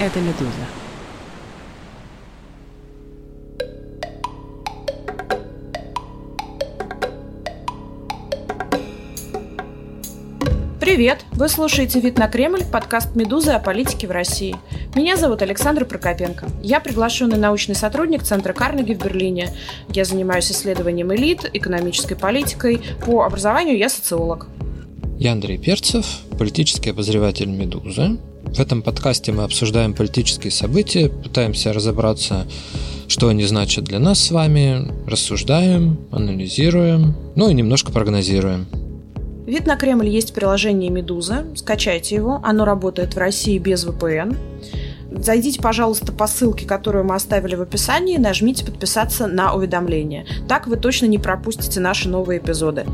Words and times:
это 0.00 0.18
«Медуза». 0.18 0.50
Привет! 10.80 11.24
Вы 11.32 11.48
слушаете 11.50 12.00
«Вид 12.00 12.18
на 12.18 12.28
Кремль»– 12.28 12.64
подкаст 12.72 13.14
«Медузы» 13.14 13.50
о 13.50 13.58
политике 13.58 14.06
в 14.06 14.10
России. 14.10 14.56
Меня 14.94 15.16
зовут 15.16 15.42
Александр 15.42 15.84
Прокопенко. 15.84 16.48
Я 16.62 16.80
приглашенный 16.80 17.36
научный 17.36 17.74
сотрудник 17.74 18.22
Центра 18.22 18.54
Карнеги 18.54 18.94
в 18.94 19.04
Берлине. 19.04 19.50
Я 19.90 20.06
занимаюсь 20.06 20.50
исследованием 20.50 21.14
элит, 21.14 21.48
экономической 21.52 22.14
политикой. 22.16 22.80
По 23.04 23.24
образованию 23.24 23.76
я 23.76 23.90
социолог. 23.90 24.48
Я 25.18 25.32
Андрей 25.32 25.58
Перцев, 25.58 26.06
политический 26.38 26.90
обозреватель 26.90 27.50
«Медузы». 27.50 28.18
В 28.54 28.58
этом 28.58 28.82
подкасте 28.82 29.30
мы 29.30 29.44
обсуждаем 29.44 29.94
политические 29.94 30.50
события, 30.50 31.08
пытаемся 31.08 31.72
разобраться, 31.72 32.46
что 33.06 33.28
они 33.28 33.44
значат 33.44 33.84
для 33.84 34.00
нас 34.00 34.18
с 34.18 34.30
вами, 34.32 34.88
рассуждаем, 35.06 35.98
анализируем, 36.10 37.14
ну 37.36 37.48
и 37.48 37.54
немножко 37.54 37.92
прогнозируем. 37.92 38.66
Вид 39.46 39.66
на 39.66 39.76
Кремль 39.76 40.08
есть 40.08 40.30
в 40.30 40.34
приложении 40.34 40.88
«Медуза». 40.88 41.44
Скачайте 41.54 42.16
его. 42.16 42.40
Оно 42.42 42.64
работает 42.64 43.14
в 43.14 43.18
России 43.18 43.58
без 43.58 43.86
VPN. 43.86 44.36
Зайдите, 45.10 45.60
пожалуйста, 45.60 46.12
по 46.12 46.26
ссылке, 46.26 46.66
которую 46.66 47.04
мы 47.04 47.14
оставили 47.14 47.54
в 47.54 47.62
описании, 47.62 48.16
и 48.16 48.20
нажмите 48.20 48.64
подписаться 48.64 49.26
на 49.26 49.54
уведомления. 49.54 50.26
Так 50.48 50.66
вы 50.66 50.76
точно 50.76 51.06
не 51.06 51.18
пропустите 51.18 51.80
наши 51.80 52.08
новые 52.08 52.38
эпизоды. 52.38 52.84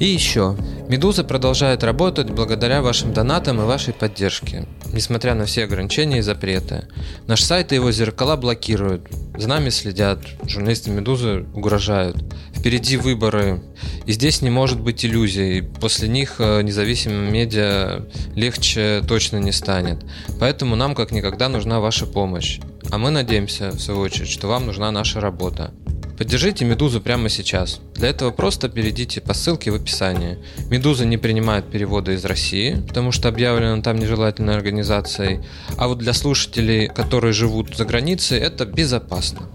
И 0.00 0.06
еще, 0.06 0.56
Медуза 0.88 1.24
продолжает 1.24 1.84
работать 1.84 2.30
благодаря 2.30 2.80
вашим 2.80 3.12
донатам 3.12 3.60
и 3.60 3.64
вашей 3.64 3.92
поддержке, 3.92 4.66
несмотря 4.94 5.34
на 5.34 5.44
все 5.44 5.64
ограничения 5.64 6.18
и 6.18 6.22
запреты. 6.22 6.88
Наш 7.26 7.42
сайт 7.42 7.70
и 7.70 7.74
его 7.74 7.92
зеркала 7.92 8.36
блокируют, 8.36 9.06
за 9.36 9.46
нами 9.46 9.68
следят, 9.68 10.20
журналисты 10.46 10.90
Медузы 10.90 11.44
угрожают. 11.54 12.16
Впереди 12.56 12.96
выборы, 12.96 13.62
и 14.06 14.12
здесь 14.12 14.40
не 14.40 14.48
может 14.48 14.80
быть 14.80 15.04
иллюзий, 15.04 15.60
после 15.62 16.08
них 16.08 16.36
э, 16.38 16.62
независимым 16.62 17.30
медиа 17.30 18.06
легче 18.34 19.02
точно 19.06 19.36
не 19.36 19.52
станет. 19.52 19.98
Поэтому 20.38 20.76
нам 20.76 20.94
как 20.94 21.10
никогда 21.10 21.50
нужна 21.50 21.78
ваша 21.78 22.06
помощь. 22.06 22.58
А 22.90 22.96
мы 22.96 23.10
надеемся, 23.10 23.70
в 23.70 23.80
свою 23.80 24.00
очередь, 24.00 24.30
что 24.30 24.48
вам 24.48 24.64
нужна 24.64 24.90
наша 24.90 25.20
работа. 25.20 25.72
Поддержите 26.20 26.66
Медузу 26.66 27.00
прямо 27.00 27.30
сейчас. 27.30 27.80
Для 27.94 28.10
этого 28.10 28.30
просто 28.30 28.68
перейдите 28.68 29.22
по 29.22 29.32
ссылке 29.32 29.70
в 29.70 29.76
описании. 29.76 30.36
Медуза 30.68 31.06
не 31.06 31.16
принимает 31.16 31.70
переводы 31.70 32.12
из 32.12 32.26
России, 32.26 32.76
потому 32.86 33.10
что 33.10 33.30
объявлена 33.30 33.80
там 33.80 33.96
нежелательной 33.96 34.54
организацией. 34.54 35.40
А 35.78 35.88
вот 35.88 35.96
для 35.96 36.12
слушателей, 36.12 36.88
которые 36.88 37.32
живут 37.32 37.74
за 37.74 37.86
границей, 37.86 38.38
это 38.38 38.66
безопасно. 38.66 39.48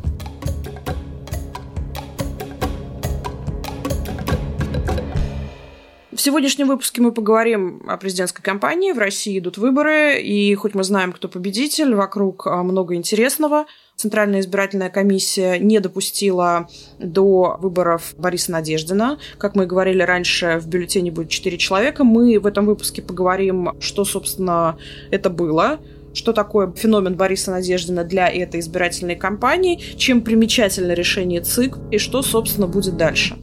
В 6.12 6.18
сегодняшнем 6.18 6.68
выпуске 6.68 7.00
мы 7.00 7.12
поговорим 7.12 7.84
о 7.88 7.98
президентской 7.98 8.42
кампании. 8.42 8.92
В 8.92 8.98
России 8.98 9.38
идут 9.38 9.60
выборы, 9.60 10.20
и 10.20 10.56
хоть 10.56 10.74
мы 10.74 10.84
знаем, 10.84 11.14
кто 11.14 11.28
победитель, 11.28 11.94
вокруг 11.94 12.48
а, 12.48 12.64
много 12.64 12.96
интересного– 12.96 13.68
Центральная 13.96 14.42
избирательная 14.42 14.90
комиссия 14.90 15.58
не 15.58 15.80
допустила 15.80 16.68
до 17.00 17.58
выборов 17.60 18.14
Бориса 18.18 18.52
Надеждина. 18.52 19.18
Как 19.38 19.56
мы 19.56 19.66
говорили 19.66 20.02
раньше, 20.02 20.60
в 20.62 20.68
бюллетене 20.68 21.12
будет 21.12 21.30
4 21.30 21.58
человека. 21.58 22.04
Мы 22.04 22.38
в 22.40 22.46
этом 22.46 22.66
выпуске 22.66 23.02
поговорим, 23.02 23.72
что, 23.80 24.04
собственно, 24.04 24.78
это 25.12 25.30
было, 25.30 25.80
что 26.14 26.34
такое 26.34 26.72
феномен 26.72 27.16
Бориса 27.16 27.52
Надеждина 27.52 28.04
для 28.04 28.28
этой 28.30 28.60
избирательной 28.60 29.16
кампании, 29.16 29.80
чем 29.98 30.22
примечательно 30.22 30.92
решение 30.92 31.42
ЦИК 31.42 31.78
и 31.92 31.98
что, 31.98 32.22
собственно, 32.22 32.68
будет 32.68 32.98
дальше. 32.98 33.38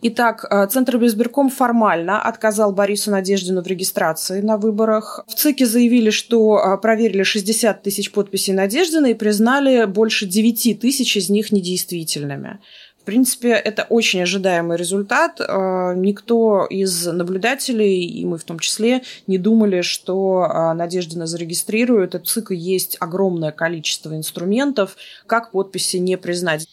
Итак, 0.00 0.46
э, 0.48 0.66
Центр 0.68 0.96
избирком 1.04 1.50
формально 1.50 2.22
отказал 2.22 2.70
Борису 2.70 3.10
Надеждину 3.10 3.62
в 3.62 3.66
регистрации 3.66 4.40
на 4.42 4.56
выборах. 4.56 5.24
В 5.26 5.34
ЦИКе 5.34 5.66
заявили, 5.66 6.10
что 6.10 6.56
э, 6.56 6.78
проверили 6.78 7.24
60 7.24 7.82
тысяч 7.82 8.12
подписей 8.12 8.54
Надеждина 8.54 9.06
и 9.06 9.14
признали 9.14 9.86
больше 9.86 10.26
9 10.26 10.78
тысяч 10.78 11.16
из 11.16 11.30
них 11.30 11.50
недействительными. 11.50 12.60
В 13.02 13.04
принципе, 13.06 13.48
это 13.48 13.86
очень 13.88 14.22
ожидаемый 14.22 14.76
результат. 14.76 15.40
Э, 15.40 15.94
никто 15.96 16.66
из 16.66 17.06
наблюдателей, 17.06 18.04
и 18.04 18.24
мы 18.24 18.38
в 18.38 18.44
том 18.44 18.60
числе, 18.60 19.02
не 19.26 19.36
думали, 19.38 19.80
что 19.80 20.74
Надеждина 20.76 21.26
зарегистрируют. 21.26 22.14
У 22.14 22.20
ЦИКа 22.20 22.54
есть 22.54 22.96
огромное 23.00 23.50
количество 23.50 24.16
инструментов, 24.16 24.96
как 25.26 25.50
подписи 25.50 25.96
не 25.96 26.16
признать. 26.16 26.68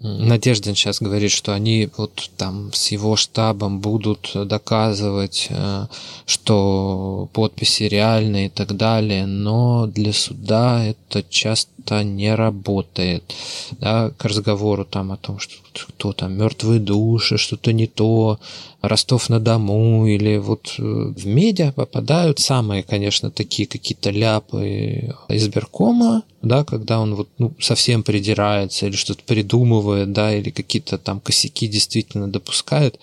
Надеждин 0.00 0.76
сейчас 0.76 1.02
говорит, 1.02 1.32
что 1.32 1.52
они 1.54 1.88
вот 1.96 2.30
там 2.36 2.72
с 2.72 2.92
его 2.92 3.16
штабом 3.16 3.80
будут 3.80 4.30
доказывать, 4.32 5.48
э, 5.50 5.86
что 6.24 7.28
подписи 7.32 7.84
реальные 7.84 8.46
и 8.46 8.48
так 8.50 8.76
далее, 8.76 9.26
но 9.26 9.86
для 9.86 10.12
суда 10.12 10.84
это 10.84 11.24
часто 11.28 12.04
не 12.04 12.32
работает. 12.32 13.24
Да, 13.72 14.10
к 14.10 14.24
разговору 14.24 14.84
там 14.84 15.10
о 15.10 15.16
том, 15.16 15.40
что 15.40 15.54
кто 15.72 16.12
там 16.12 16.34
мертвые 16.34 16.78
души, 16.78 17.36
что-то 17.36 17.72
не 17.72 17.88
то, 17.88 18.38
Ростов-на-Дому 18.82 20.06
или 20.06 20.36
вот 20.36 20.76
э, 20.78 20.82
в 20.82 21.26
медиа 21.26 21.72
попадают 21.72 22.38
самые, 22.38 22.84
конечно, 22.84 23.30
такие 23.32 23.66
какие-то 23.66 24.10
ляпы 24.10 25.14
избиркома, 25.28 26.22
да, 26.42 26.64
когда 26.64 27.00
он 27.00 27.14
вот 27.14 27.28
ну, 27.38 27.52
совсем 27.60 28.02
придирается 28.02 28.86
или 28.86 28.96
что-то 28.96 29.22
придумывает, 29.24 30.12
да, 30.12 30.34
или 30.34 30.50
какие-то 30.50 30.98
там 30.98 31.20
косяки 31.20 31.66
действительно 31.66 32.28
допускает. 32.28 32.98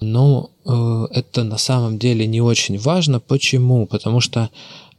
Но 0.00 0.50
э, 0.64 1.06
это 1.10 1.42
на 1.42 1.58
самом 1.58 1.98
деле 1.98 2.26
не 2.26 2.40
очень 2.40 2.78
важно. 2.78 3.18
Почему? 3.18 3.86
Потому 3.86 4.20
что 4.20 4.50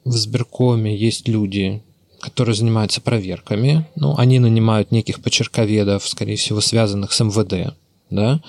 в 0.04 0.12
сберкоме 0.12 0.96
есть 0.96 1.28
люди, 1.28 1.82
которые 2.20 2.56
занимаются 2.56 3.00
проверками. 3.00 3.88
Ну, 3.96 4.16
они 4.18 4.40
нанимают 4.40 4.92
неких 4.92 5.22
почерковедов, 5.22 6.08
скорее 6.08 6.36
всего, 6.36 6.60
связанных 6.60 7.14
с 7.14 7.24
МВД, 7.24 7.76
да, 8.10 8.42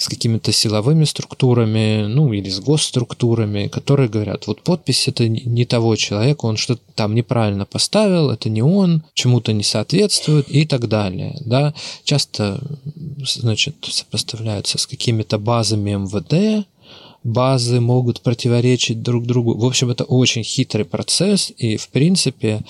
с 0.00 0.08
какими-то 0.08 0.50
силовыми 0.50 1.04
структурами, 1.04 2.06
ну 2.06 2.32
или 2.32 2.48
с 2.48 2.58
госструктурами, 2.58 3.68
которые 3.68 4.08
говорят, 4.08 4.46
вот 4.46 4.62
подпись 4.62 5.08
это 5.08 5.28
не 5.28 5.66
того 5.66 5.94
человека, 5.94 6.46
он 6.46 6.56
что-то 6.56 6.80
там 6.94 7.14
неправильно 7.14 7.66
поставил, 7.66 8.30
это 8.30 8.48
не 8.48 8.62
он, 8.62 9.02
чему-то 9.12 9.52
не 9.52 9.62
соответствует 9.62 10.48
и 10.48 10.64
так 10.64 10.88
далее. 10.88 11.36
Да? 11.44 11.74
Часто 12.02 12.62
значит, 13.26 13.76
сопоставляются 13.82 14.78
с 14.78 14.86
какими-то 14.86 15.38
базами 15.38 15.90
МВД, 15.90 16.66
базы 17.22 17.80
могут 17.80 18.22
противоречить 18.22 19.02
друг 19.02 19.26
другу. 19.26 19.54
В 19.56 19.64
общем, 19.64 19.90
это 19.90 20.04
очень 20.04 20.42
хитрый 20.42 20.84
процесс, 20.84 21.52
и, 21.56 21.76
в 21.76 21.88
принципе, 21.88 22.62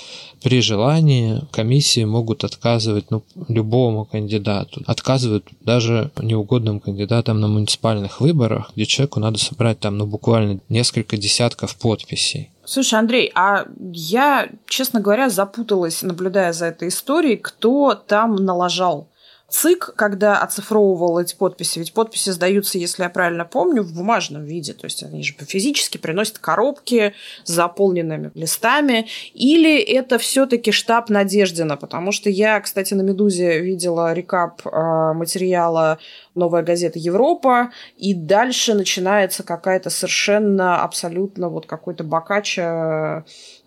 при 0.43 0.61
желании 0.61 1.43
комиссии 1.53 2.05
могут 2.05 2.45
отказывать 2.45 3.11
ну, 3.11 3.23
любому 3.49 4.05
кандидату. 4.05 4.83
Отказывают 4.87 5.47
даже 5.61 6.11
неугодным 6.21 6.81
кандидатам 6.81 7.41
на 7.41 7.49
муниципальных 7.49 8.21
выборах, 8.21 8.73
где 8.75 8.87
человеку 8.87 9.21
надо 9.21 9.39
собрать 9.39 9.81
там 9.81 9.99
ну, 9.99 10.07
буквально 10.07 10.61
несколько 10.69 11.17
десятков 11.17 11.77
подписей. 11.77 12.51
Слушай, 12.65 13.01
Андрей, 13.01 13.33
а 13.35 13.67
я, 13.93 14.49
честно 14.69 15.01
говоря, 15.01 15.29
запуталась, 15.29 16.03
наблюдая 16.03 16.53
за 16.53 16.67
этой 16.67 16.89
историей, 16.89 17.37
кто 17.37 17.95
там 17.95 18.37
налажал 18.37 19.09
ЦИК, 19.51 19.95
когда 19.97 20.39
оцифровывал 20.39 21.19
эти 21.19 21.35
подписи, 21.35 21.81
ведь 21.81 21.93
подписи 21.93 22.31
сдаются, 22.31 22.79
если 22.79 23.03
я 23.03 23.11
правильно 23.11 23.45
помню, 23.45 23.83
в 23.83 23.93
бумажном 23.93 24.45
виде, 24.45 24.73
то 24.73 24.85
есть 24.85 25.03
они 25.03 25.23
же 25.23 25.35
физически 25.39 25.99
приносят 25.99 26.39
коробки 26.39 27.15
с 27.45 27.51
заполненными 27.51 28.31
листами, 28.35 29.09
или 29.35 29.79
это 29.81 30.19
все-таки 30.19 30.71
штаб 30.71 31.11
Надеждина, 31.11 31.77
потому 31.77 32.13
что 32.13 32.31
я, 32.31 32.61
кстати, 32.61 32.95
на 32.95 33.03
«Медузе» 33.03 33.61
видела 33.61 34.13
рекап 34.13 34.65
э, 34.65 35.13
материала 35.15 35.99
«Новая 36.35 36.63
газета 36.63 36.99
Европа», 36.99 37.71
и 37.97 38.15
дальше 38.15 38.75
начинается 38.75 39.43
какая-то 39.43 39.91
совершенно 39.91 40.83
абсолютно 40.83 41.49
вот 41.49 41.67
какой-то 41.67 42.05
бокача 42.05 43.25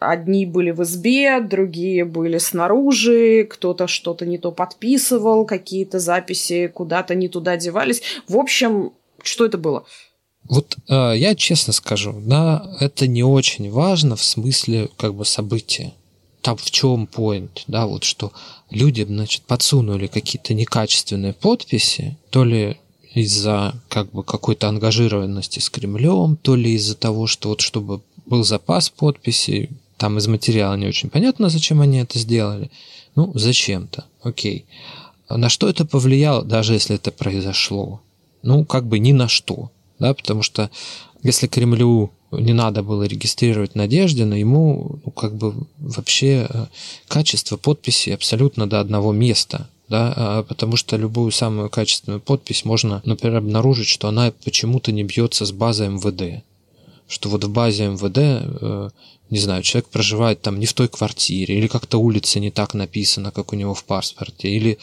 Одни 0.10 0.46
были 0.46 0.72
в 0.72 0.84
избе, 0.84 1.40
другие 1.40 2.06
были 2.06 2.38
снаружи, 2.38 3.46
кто-то 3.50 3.88
что-то 3.88 4.26
не 4.26 4.38
то 4.38 4.52
подписывал, 4.52 5.46
какие-то 5.46 6.00
записи 6.00 6.68
куда-то 6.68 7.16
не 7.16 7.30
туда 7.30 7.58
девались. 7.58 8.02
В 8.28 8.38
общем, 8.38 8.94
что 9.22 9.46
это 9.46 9.58
было? 9.58 9.86
Вот 10.50 10.78
э, 10.90 11.14
я 11.16 11.36
честно 11.36 11.74
скажу, 11.74 12.14
да, 12.26 12.76
это 12.80 13.08
не 13.08 13.24
очень 13.24 13.72
важно 13.72 14.16
в 14.16 14.24
смысле 14.24 14.90
как 14.98 15.16
бы 15.16 15.26
события. 15.26 15.94
Там 16.42 16.58
в 16.58 16.70
чем 16.70 17.08
поинт, 17.08 17.64
да, 17.68 17.88
вот 17.88 18.04
что 18.04 18.34
люди, 18.70 19.04
значит, 19.04 19.44
подсунули 19.44 20.08
какие-то 20.08 20.54
некачественные 20.54 21.32
подписи, 21.32 22.18
то 22.30 22.44
ли 22.44 22.78
из-за 23.14 23.76
как 23.88 24.12
бы 24.12 24.24
какой-то 24.24 24.68
ангажированности 24.68 25.60
с 25.60 25.70
Кремлем, 25.70 26.36
то 26.36 26.56
ли 26.56 26.74
из-за 26.74 26.96
того, 26.96 27.28
что 27.28 27.50
вот 27.50 27.62
чтобы 27.62 28.02
был 28.26 28.44
запас 28.44 28.90
подписей, 28.90 29.70
там 30.04 30.18
из 30.18 30.28
материала 30.28 30.76
не 30.76 30.86
очень 30.86 31.10
понятно, 31.10 31.48
зачем 31.48 31.80
они 31.80 32.00
это 32.00 32.20
сделали. 32.20 32.70
Ну, 33.16 33.32
зачем-то, 33.36 34.04
окей. 34.22 34.66
На 35.30 35.48
что 35.48 35.70
это 35.70 35.86
повлияло, 35.86 36.44
даже 36.44 36.74
если 36.74 36.98
это 36.98 37.10
произошло? 37.10 38.02
Ну, 38.42 38.66
как 38.66 38.86
бы 38.86 39.00
ни 39.00 39.14
на 39.14 39.30
что, 39.30 39.72
да, 40.00 40.14
потому 40.14 40.42
что 40.44 40.70
если 41.24 41.48
Кремлю 41.48 42.12
не 42.32 42.52
надо 42.52 42.84
было 42.84 43.04
регистрировать 43.04 43.76
Надеждина, 43.76 44.34
ему 44.34 45.00
ну, 45.06 45.12
как 45.12 45.36
бы 45.36 45.54
вообще 45.80 46.48
э, 46.50 46.66
качество 47.08 47.56
подписи 47.56 48.10
абсолютно 48.10 48.68
до 48.68 48.82
одного 48.82 49.14
места 49.14 49.70
да, 49.88 50.14
а, 50.18 50.44
потому 50.44 50.76
что 50.76 50.98
любую 50.98 51.32
самую 51.32 51.70
качественную 51.70 52.20
подпись 52.20 52.66
можно, 52.66 53.02
например, 53.06 53.38
обнаружить, 53.38 53.88
что 53.88 54.10
она 54.10 54.34
почему-то 54.44 54.92
не 54.92 55.04
бьется 55.04 55.46
с 55.46 55.52
базой 55.54 55.88
МВД. 55.90 56.44
Что 57.08 57.30
вот 57.30 57.44
в 57.44 57.50
базе 57.50 57.88
МВД, 57.88 58.18
э, 58.18 58.90
не 59.30 59.40
знаю, 59.40 59.64
человек 59.64 59.90
проживает 59.90 60.42
там 60.42 60.60
не 60.60 60.66
в 60.66 60.74
той 60.74 60.88
квартире, 60.88 61.58
или 61.58 61.68
как-то 61.68 61.98
улица 61.98 62.40
не 62.40 62.52
так 62.52 62.74
написана, 62.74 63.32
как 63.32 63.54
у 63.54 63.56
него 63.56 63.74
в 63.74 63.84
паспорте, 63.84 64.50
или 64.50 64.78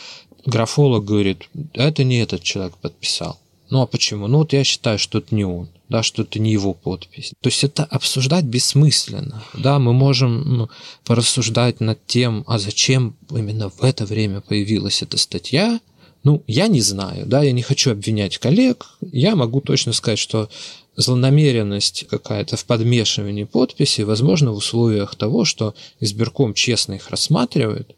графолог 0.45 1.05
говорит, 1.05 1.49
это 1.75 2.05
не 2.05 2.19
этот 2.19 2.43
человек 2.43 2.77
подписал. 2.77 3.39
Ну 3.71 3.83
а 3.83 3.87
почему? 3.87 4.27
Ну 4.27 4.39
вот 4.39 4.53
я 4.53 4.65
считаю, 4.65 4.99
что 4.99 5.19
это 5.19 5.35
не 5.35 5.45
он, 5.45 5.69
да, 5.89 6.03
что 6.03 6.23
это 6.23 6.41
не 6.41 6.53
его 6.53 6.75
подпись. 6.75 7.33
То 7.41 7.49
есть 7.49 7.63
это 7.63 7.85
обсуждать 7.85 8.45
бессмысленно. 8.45 9.45
Да, 9.55 9.79
мы 9.79 9.93
можем 9.93 10.57
ну, 10.57 10.71
порассуждать 11.05 11.81
над 11.81 12.05
тем, 12.07 12.43
а 12.49 12.59
зачем 12.59 13.17
именно 13.31 13.71
в 13.71 13.85
это 13.85 14.05
время 14.05 14.41
появилась 14.41 15.03
эта 15.03 15.17
статья. 15.17 15.81
Ну, 16.25 16.43
я 16.47 16.67
не 16.67 16.81
знаю, 16.81 17.27
да, 17.27 17.43
я 17.43 17.53
не 17.53 17.63
хочу 17.63 17.93
обвинять 17.93 18.39
коллег. 18.39 18.99
Я 19.13 19.37
могу 19.37 19.61
точно 19.61 19.93
сказать, 19.93 20.19
что 20.19 20.51
злонамеренность 20.97 22.07
какая-то 22.09 22.57
в 22.57 22.65
подмешивании 22.65 23.45
подписей 23.45 24.05
возможно 24.05 24.53
в 24.53 24.57
условиях 24.57 25.15
того, 25.15 25.45
что 25.45 25.75
избирком 26.01 26.55
честно 26.55 26.95
их 26.95 27.11
рассматривает, 27.11 27.95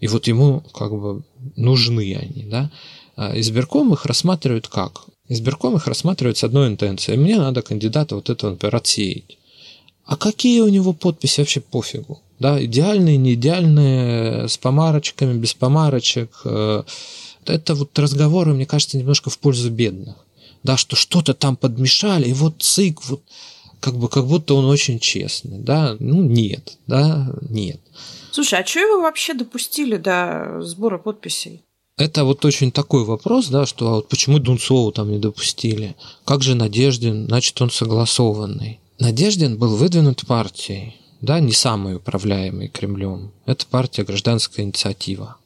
и 0.00 0.08
вот 0.08 0.26
ему 0.26 0.62
как 0.72 0.92
бы 0.92 1.22
нужны 1.56 2.14
они, 2.14 2.44
да. 2.44 2.70
А 3.16 3.38
избирком 3.38 3.92
их 3.92 4.04
рассматривают 4.06 4.68
как? 4.68 5.06
Избирком 5.28 5.76
их 5.76 5.86
рассматривает 5.86 6.36
с 6.36 6.44
одной 6.44 6.68
интенцией. 6.68 7.18
Мне 7.18 7.36
надо 7.38 7.62
кандидата 7.62 8.14
вот 8.14 8.30
этого, 8.30 8.50
например, 8.50 8.76
отсеять. 8.76 9.38
А 10.04 10.16
какие 10.16 10.60
у 10.60 10.68
него 10.68 10.92
подписи 10.92 11.40
вообще 11.40 11.60
пофигу? 11.60 12.20
Да, 12.38 12.62
идеальные, 12.62 13.16
не 13.16 13.34
идеальные, 13.34 14.48
с 14.48 14.58
помарочками, 14.58 15.36
без 15.36 15.54
помарочек. 15.54 16.42
Э, 16.44 16.84
это 17.46 17.74
вот 17.74 17.98
разговоры, 17.98 18.54
мне 18.54 18.66
кажется, 18.66 18.98
немножко 18.98 19.30
в 19.30 19.38
пользу 19.38 19.70
бедных. 19.70 20.14
Да, 20.66 20.76
что 20.76 20.96
что-то 20.96 21.32
там 21.32 21.54
подмешали, 21.54 22.28
и 22.28 22.32
вот 22.32 22.60
цик, 22.60 23.04
вот 23.04 23.22
как 23.78 23.94
бы 23.94 24.08
как 24.08 24.26
будто 24.26 24.54
он 24.54 24.64
очень 24.64 24.98
честный. 24.98 25.58
Да, 25.58 25.96
ну 26.00 26.22
нет, 26.22 26.76
да, 26.88 27.32
нет. 27.48 27.80
Слушай, 28.32 28.60
а 28.60 28.66
что 28.66 28.80
его 28.80 29.00
вообще 29.00 29.34
допустили 29.34 29.96
до 29.96 30.58
сбора 30.62 30.98
подписей? 30.98 31.62
Это 31.96 32.24
вот 32.24 32.44
очень 32.44 32.72
такой 32.72 33.04
вопрос, 33.04 33.46
да, 33.46 33.64
что 33.64 33.86
а 33.86 33.90
вот 33.92 34.08
почему 34.08 34.40
Дунцову 34.40 34.90
там 34.90 35.12
не 35.12 35.20
допустили? 35.20 35.94
Как 36.24 36.42
же 36.42 36.56
Надеждин, 36.56 37.26
значит, 37.26 37.62
он 37.62 37.70
согласованный. 37.70 38.80
Надеждин 38.98 39.56
был 39.56 39.76
выдвинут 39.76 40.26
партией, 40.26 40.96
да, 41.20 41.38
не 41.38 41.52
самой 41.52 41.94
управляемой 41.94 42.68
Кремлем. 42.68 43.30
Это 43.46 43.64
партия 43.66 44.02
«Гражданская 44.02 44.66
инициатива». 44.66 45.36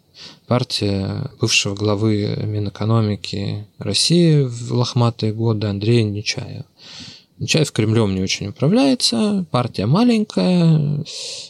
Партия 0.50 1.30
бывшего 1.40 1.76
главы 1.76 2.36
Минэкономики 2.42 3.68
России 3.78 4.42
в 4.42 4.72
лохматые 4.72 5.32
годы 5.32 5.68
Андрея 5.68 6.02
Нечаева. 6.02 6.64
Нечаев 7.38 7.70
Кремлем 7.70 8.16
не 8.16 8.20
очень 8.20 8.48
управляется, 8.48 9.46
партия 9.52 9.86
маленькая, 9.86 11.04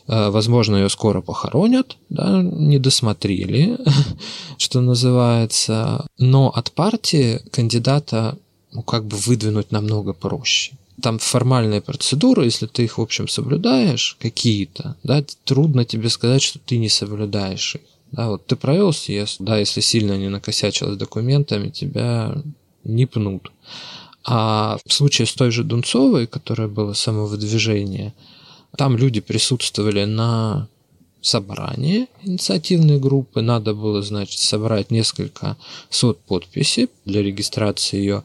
э, 0.06 0.28
возможно, 0.28 0.76
ее 0.76 0.90
скоро 0.90 1.22
похоронят, 1.22 1.96
да, 2.10 2.42
не 2.42 2.78
досмотрели, 2.78 3.78
что 4.58 4.82
называется. 4.82 6.04
Но 6.18 6.50
от 6.50 6.70
партии 6.72 7.40
кандидата 7.52 8.36
ну, 8.70 8.82
как 8.82 9.06
бы 9.06 9.16
выдвинуть 9.16 9.72
намного 9.72 10.12
проще. 10.12 10.72
Там 11.00 11.18
формальные 11.18 11.80
процедуры, 11.80 12.44
если 12.44 12.66
ты 12.66 12.84
их, 12.84 12.98
в 12.98 13.00
общем, 13.00 13.28
соблюдаешь, 13.28 14.18
какие-то, 14.20 14.96
да, 15.04 15.24
трудно 15.44 15.86
тебе 15.86 16.10
сказать, 16.10 16.42
что 16.42 16.58
ты 16.58 16.76
не 16.76 16.90
соблюдаешь 16.90 17.76
их. 17.76 17.80
Да, 18.12 18.28
вот 18.28 18.46
ты 18.46 18.56
провел 18.56 18.92
съезд, 18.92 19.36
да, 19.38 19.58
если 19.58 19.80
сильно 19.80 20.16
не 20.16 20.28
накосячил 20.28 20.92
с 20.92 20.96
документами, 20.96 21.70
тебя 21.70 22.34
не 22.82 23.06
пнут. 23.06 23.52
А 24.24 24.78
в 24.84 24.92
случае 24.92 25.26
с 25.26 25.32
той 25.34 25.50
же 25.50 25.64
Дунцовой, 25.64 26.26
которая 26.26 26.68
была 26.68 26.94
самовыдвижение, 26.94 28.12
там 28.76 28.96
люди 28.96 29.20
присутствовали 29.20 30.04
на 30.04 30.68
собрании 31.22 32.08
инициативной 32.22 32.98
группы. 32.98 33.42
Надо 33.42 33.74
было, 33.74 34.02
значит, 34.02 34.40
собрать 34.40 34.90
несколько 34.90 35.56
сот 35.88 36.20
подписей 36.20 36.88
для 37.04 37.22
регистрации 37.22 37.98
ее 37.98 38.24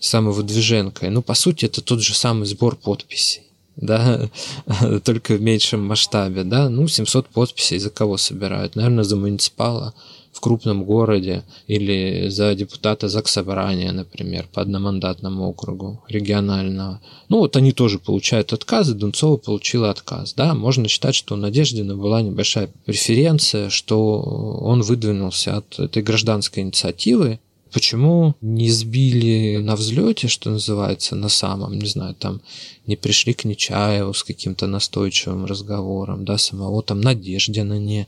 самовыдвиженкой. 0.00 1.10
Ну, 1.10 1.22
по 1.22 1.34
сути, 1.34 1.64
это 1.64 1.80
тот 1.80 2.00
же 2.00 2.14
самый 2.14 2.46
сбор 2.46 2.76
подписей 2.76 3.45
да, 3.76 4.28
только 5.04 5.34
в 5.34 5.40
меньшем 5.40 5.84
масштабе, 5.86 6.44
да, 6.44 6.68
ну, 6.68 6.88
700 6.88 7.28
подписей 7.28 7.78
за 7.78 7.90
кого 7.90 8.16
собирают? 8.16 8.76
Наверное, 8.76 9.04
за 9.04 9.16
муниципала 9.16 9.94
в 10.36 10.40
крупном 10.40 10.84
городе 10.84 11.44
или 11.66 12.28
за 12.28 12.54
депутата 12.54 13.08
Заксобрания, 13.08 13.90
например, 13.92 14.46
по 14.52 14.60
одномандатному 14.60 15.48
округу 15.48 16.02
регионального. 16.08 17.00
Ну, 17.30 17.38
вот 17.38 17.56
они 17.56 17.72
тоже 17.72 17.98
получают 17.98 18.52
отказы, 18.52 18.94
Дунцова 18.94 19.38
получила 19.38 19.88
отказ, 19.88 20.34
да, 20.34 20.54
можно 20.54 20.88
считать, 20.88 21.14
что 21.14 21.34
у 21.34 21.38
Надеждина 21.38 21.96
была 21.96 22.20
небольшая 22.20 22.68
преференция, 22.84 23.70
что 23.70 24.20
он 24.20 24.82
выдвинулся 24.82 25.56
от 25.56 25.78
этой 25.78 26.02
гражданской 26.02 26.62
инициативы, 26.62 27.38
Почему 27.72 28.34
не 28.40 28.70
сбили 28.70 29.58
на 29.58 29.76
взлете, 29.76 30.28
что 30.28 30.50
называется, 30.50 31.14
на 31.14 31.28
самом, 31.28 31.78
не 31.78 31.86
знаю, 31.86 32.14
там 32.14 32.40
не 32.86 32.96
пришли 32.96 33.34
к 33.34 33.44
Нечаеву 33.44 34.14
с 34.14 34.22
каким-то 34.22 34.66
настойчивым 34.66 35.44
разговором, 35.44 36.24
да, 36.24 36.38
самого 36.38 36.82
там 36.82 37.00
Надеждина 37.00 37.78
не 37.78 38.06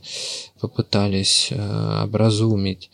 попытались 0.59 1.49
э, 1.51 2.03
образумить. 2.03 2.89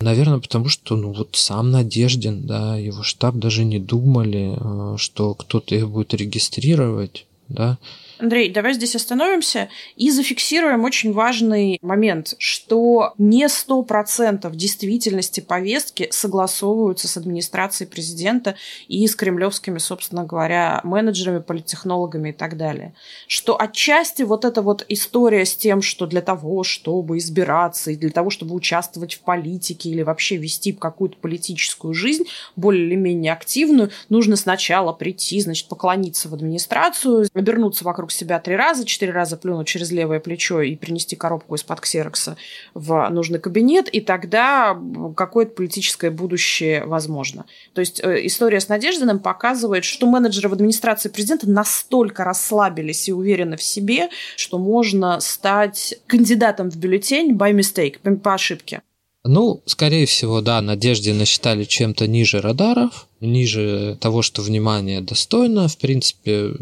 Наверное, 0.00 0.38
потому 0.38 0.68
что, 0.68 0.96
ну, 0.96 1.12
вот 1.12 1.30
сам 1.36 1.70
Надеждин, 1.70 2.46
да, 2.46 2.76
его 2.76 3.02
штаб 3.02 3.36
даже 3.36 3.64
не 3.64 3.78
думали, 3.78 4.56
э, 4.56 4.96
что 4.98 5.34
кто-то 5.34 5.74
их 5.74 5.88
будет 5.88 6.14
регистрировать, 6.14 7.26
да, 7.48 7.78
Андрей, 8.18 8.50
давай 8.50 8.72
здесь 8.72 8.96
остановимся 8.96 9.68
и 9.94 10.10
зафиксируем 10.10 10.84
очень 10.84 11.12
важный 11.12 11.78
момент, 11.82 12.34
что 12.38 13.12
не 13.18 13.46
сто 13.48 13.82
процентов 13.82 14.56
действительности 14.56 15.40
повестки 15.40 16.08
согласовываются 16.10 17.08
с 17.08 17.18
администрацией 17.18 17.90
президента 17.90 18.56
и 18.88 19.06
с 19.06 19.14
кремлевскими, 19.14 19.76
собственно 19.76 20.24
говоря, 20.24 20.80
менеджерами, 20.82 21.40
политтехнологами 21.40 22.30
и 22.30 22.32
так 22.32 22.56
далее. 22.56 22.94
Что 23.28 23.60
отчасти 23.60 24.22
вот 24.22 24.46
эта 24.46 24.62
вот 24.62 24.86
история 24.88 25.44
с 25.44 25.54
тем, 25.54 25.82
что 25.82 26.06
для 26.06 26.22
того, 26.22 26.64
чтобы 26.64 27.18
избираться 27.18 27.90
и 27.90 27.96
для 27.96 28.10
того, 28.10 28.30
чтобы 28.30 28.54
участвовать 28.54 29.14
в 29.14 29.20
политике 29.20 29.90
или 29.90 30.00
вообще 30.00 30.36
вести 30.36 30.72
какую-то 30.72 31.18
политическую 31.18 31.92
жизнь, 31.92 32.24
более 32.56 32.86
или 32.86 32.94
менее 32.94 33.34
активную, 33.34 33.90
нужно 34.08 34.36
сначала 34.36 34.92
прийти, 34.94 35.38
значит, 35.42 35.68
поклониться 35.68 36.30
в 36.30 36.34
администрацию, 36.34 37.28
обернуться 37.34 37.84
вокруг 37.84 38.05
вокруг 38.06 38.12
себя 38.12 38.38
три 38.38 38.54
раза, 38.54 38.84
четыре 38.84 39.12
раза 39.12 39.36
плюнуть 39.36 39.66
через 39.66 39.90
левое 39.90 40.20
плечо 40.20 40.60
и 40.62 40.76
принести 40.76 41.16
коробку 41.16 41.56
из-под 41.56 41.80
ксерокса 41.80 42.36
в 42.74 43.08
нужный 43.10 43.40
кабинет, 43.40 43.88
и 43.88 44.00
тогда 44.00 44.78
какое-то 45.16 45.52
политическое 45.52 46.10
будущее 46.10 46.84
возможно. 46.84 47.44
То 47.74 47.80
есть 47.80 48.00
э, 48.02 48.26
история 48.26 48.60
с 48.60 48.68
Надеждиным 48.68 49.18
показывает, 49.18 49.84
что 49.84 50.06
менеджеры 50.06 50.48
в 50.48 50.52
администрации 50.52 51.08
президента 51.08 51.48
настолько 51.50 52.22
расслабились 52.24 53.08
и 53.08 53.12
уверены 53.12 53.56
в 53.56 53.62
себе, 53.62 54.08
что 54.36 54.58
можно 54.58 55.20
стать 55.20 55.98
кандидатом 56.06 56.70
в 56.70 56.76
бюллетень 56.76 57.32
by 57.32 57.52
mistake, 57.52 58.18
по 58.18 58.34
ошибке. 58.34 58.82
Ну, 59.24 59.60
скорее 59.66 60.06
всего, 60.06 60.40
да, 60.40 60.60
Надежде 60.60 61.12
насчитали 61.12 61.64
чем-то 61.64 62.06
ниже 62.06 62.40
радаров, 62.40 63.08
ниже 63.20 63.98
того, 64.00 64.22
что 64.22 64.42
внимание 64.42 65.00
достойно. 65.00 65.66
В 65.66 65.76
принципе, 65.78 66.52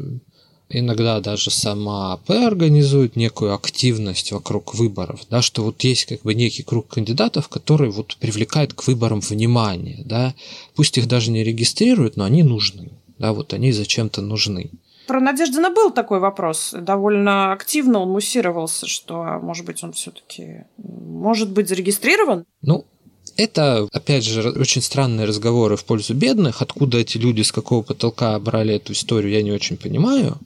иногда 0.69 1.21
даже 1.21 1.51
сама 1.51 2.15
АП 2.15 2.31
организует 2.31 3.17
некую 3.17 3.55
активность 3.55 4.33
вокруг 4.33 4.75
выборов, 4.75 5.21
да, 5.31 5.43
что 5.43 5.63
вот 5.63 5.83
есть 5.85 6.07
как 6.07 6.23
бы 6.23 6.35
некий 6.35 6.63
круг 6.63 6.89
кандидатов, 6.89 7.49
который 7.49 7.91
вот 7.91 8.17
привлекает 8.17 8.73
к 8.73 8.87
выборам 8.87 9.21
внимание, 9.21 10.03
да, 10.05 10.35
пусть 10.75 10.99
их 10.99 11.07
даже 11.07 11.31
не 11.31 11.45
регистрируют, 11.45 12.17
но 12.17 12.25
они 12.25 12.43
нужны, 12.43 12.91
да, 13.19 13.33
вот 13.33 13.53
они 13.53 13.73
зачем-то 13.73 14.23
нужны. 14.23 14.71
Про 15.07 15.21
Надеждина 15.21 15.71
был 15.71 15.91
такой 15.91 16.19
вопрос. 16.19 16.75
Довольно 16.79 17.53
активно 17.53 18.01
он 18.01 18.11
муссировался, 18.11 18.87
что, 18.87 19.39
может 19.43 19.67
быть, 19.67 19.85
он 19.85 19.93
все-таки 19.93 20.65
может 20.79 21.51
быть 21.51 21.69
зарегистрирован? 21.69 22.47
Ну, 22.63 22.87
это, 23.37 23.87
опять 23.93 24.25
же, 24.25 24.51
очень 24.51 24.81
странные 24.81 25.27
разговоры 25.27 25.77
в 25.77 25.85
пользу 25.85 26.15
бедных. 26.15 26.63
Откуда 26.63 26.99
эти 26.99 27.19
люди, 27.19 27.43
с 27.43 27.53
какого 27.53 27.83
потолка 27.83 28.39
брали 28.39 28.77
эту 28.77 28.95
историю, 28.95 29.33
я 29.33 29.43
не 29.43 29.53
очень 29.53 29.77
понимаю. 29.77 30.39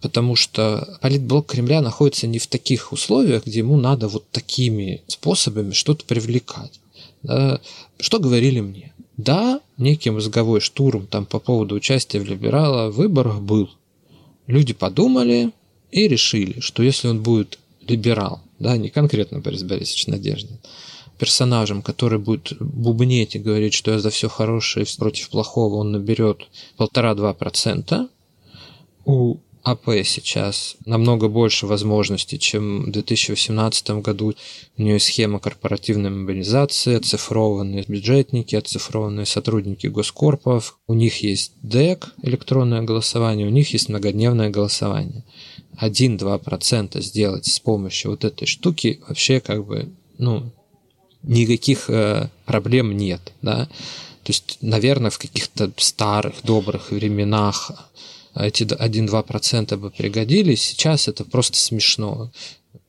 Потому 0.00 0.36
что 0.36 0.98
политблок 1.00 1.46
Кремля 1.46 1.80
находится 1.80 2.26
не 2.26 2.38
в 2.38 2.46
таких 2.46 2.92
условиях, 2.92 3.46
где 3.46 3.60
ему 3.60 3.76
надо 3.76 4.08
вот 4.08 4.28
такими 4.30 5.02
способами 5.06 5.72
что-то 5.72 6.04
привлекать. 6.04 6.80
Да? 7.22 7.60
Что 7.98 8.18
говорили 8.18 8.60
мне? 8.60 8.92
Да, 9.16 9.60
некий 9.78 10.10
мозговой 10.10 10.60
штурм 10.60 11.06
там 11.06 11.24
по 11.24 11.38
поводу 11.38 11.74
участия 11.74 12.20
в 12.20 12.26
либерала 12.26 12.90
в 12.90 12.96
выборах 12.96 13.40
был. 13.40 13.70
Люди 14.46 14.74
подумали 14.74 15.52
и 15.90 16.06
решили, 16.06 16.60
что 16.60 16.82
если 16.82 17.08
он 17.08 17.22
будет 17.22 17.58
либерал, 17.88 18.42
да, 18.58 18.76
не 18.76 18.90
конкретно 18.90 19.40
Борис 19.40 19.62
Борисович 19.62 20.06
Надеждин, 20.08 20.58
персонажем, 21.18 21.82
который 21.82 22.18
будет 22.18 22.52
бубнеть 22.60 23.34
и 23.34 23.38
говорить, 23.38 23.74
что 23.74 23.92
я 23.92 23.98
за 23.98 24.10
все 24.10 24.28
хорошее 24.28 24.86
против 24.98 25.30
плохого, 25.30 25.76
он 25.76 25.92
наберет 25.92 26.48
полтора-два 26.76 27.32
процента. 27.32 28.08
У 29.04 29.36
АП 29.66 29.88
сейчас 30.04 30.76
намного 30.84 31.26
больше 31.26 31.66
возможностей, 31.66 32.38
чем 32.38 32.84
в 32.84 32.92
2018 32.92 33.90
году. 34.00 34.32
У 34.78 34.82
нее 34.82 35.00
схема 35.00 35.40
корпоративной 35.40 36.10
мобилизации, 36.10 36.94
оцифрованные 36.94 37.84
бюджетники, 37.88 38.54
оцифрованные 38.54 39.26
сотрудники 39.26 39.88
госкорпов. 39.88 40.78
У 40.86 40.94
них 40.94 41.20
есть 41.24 41.50
ДЭК, 41.62 42.14
электронное 42.22 42.82
голосование, 42.82 43.48
у 43.48 43.50
них 43.50 43.72
есть 43.72 43.88
многодневное 43.88 44.50
голосование. 44.50 45.24
1-2% 45.80 47.00
сделать 47.00 47.46
с 47.46 47.58
помощью 47.58 48.12
вот 48.12 48.24
этой 48.24 48.46
штуки 48.46 49.00
вообще 49.08 49.40
как 49.40 49.66
бы, 49.66 49.88
ну, 50.16 50.52
никаких 51.24 51.90
э, 51.90 52.30
проблем 52.44 52.96
нет, 52.96 53.32
да. 53.42 53.66
То 54.22 54.30
есть, 54.30 54.58
наверное, 54.60 55.10
в 55.10 55.18
каких-то 55.18 55.72
старых 55.76 56.34
добрых 56.44 56.92
временах 56.92 57.90
эти 58.36 58.64
1-2% 58.64 59.76
бы 59.76 59.90
пригодились, 59.90 60.62
сейчас 60.62 61.08
это 61.08 61.24
просто 61.24 61.56
смешно. 61.56 62.30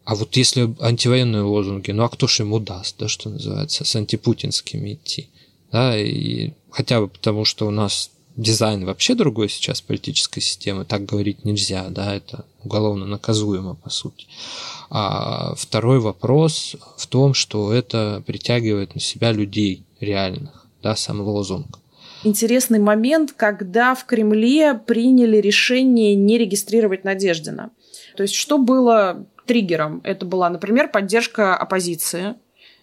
А 0.04 0.16
вот 0.16 0.36
если 0.38 0.74
антивоенные 0.80 1.42
лозунги, 1.42 1.92
ну 1.92 2.04
а 2.04 2.10
кто 2.10 2.28
же 2.28 2.44
ему 2.44 2.60
даст, 2.60 2.96
да, 2.98 3.08
что 3.08 3.30
называется, 3.30 3.84
с 3.84 3.96
антипутинскими 3.96 4.94
идти? 4.94 5.30
Да, 5.72 5.98
и 5.98 6.52
хотя 6.70 7.02
бы 7.02 7.08
потому, 7.08 7.44
что 7.44 7.68
у 7.68 7.72
нас 7.72 8.12
дизайн 8.38 8.86
вообще 8.86 9.16
другой 9.16 9.50
сейчас 9.50 9.82
политической 9.82 10.40
системы, 10.40 10.86
так 10.86 11.06
говорить 11.06 11.44
нельзя, 11.44 11.90
да, 11.90 12.16
это 12.16 12.46
уголовно 12.64 13.06
наказуемо, 13.06 13.76
по 13.76 13.90
сути. 13.90 14.28
А 14.90 15.56
второй 15.56 16.00
вопрос 16.00 16.76
в 16.98 17.08
том, 17.08 17.34
что 17.34 17.74
это 17.74 18.24
притягивает 18.26 18.96
на 18.96 19.02
себя 19.02 19.32
людей 19.32 19.84
реальных, 20.00 20.68
да, 20.82 20.96
сам 20.96 21.22
лозунг 21.22 21.80
интересный 22.28 22.80
момент, 22.80 23.34
когда 23.36 23.96
в 23.96 24.06
Кремле 24.06 24.76
приняли 24.76 25.38
решение 25.38 26.16
не 26.16 26.38
регистрировать 26.38 27.04
Надеждина. 27.04 27.72
То 28.16 28.24
есть 28.24 28.36
что 28.36 28.58
было 28.58 29.26
триггером? 29.46 30.02
Это 30.04 30.26
была, 30.26 30.50
например, 30.50 30.90
поддержка 30.90 31.56
оппозиции. 31.56 32.36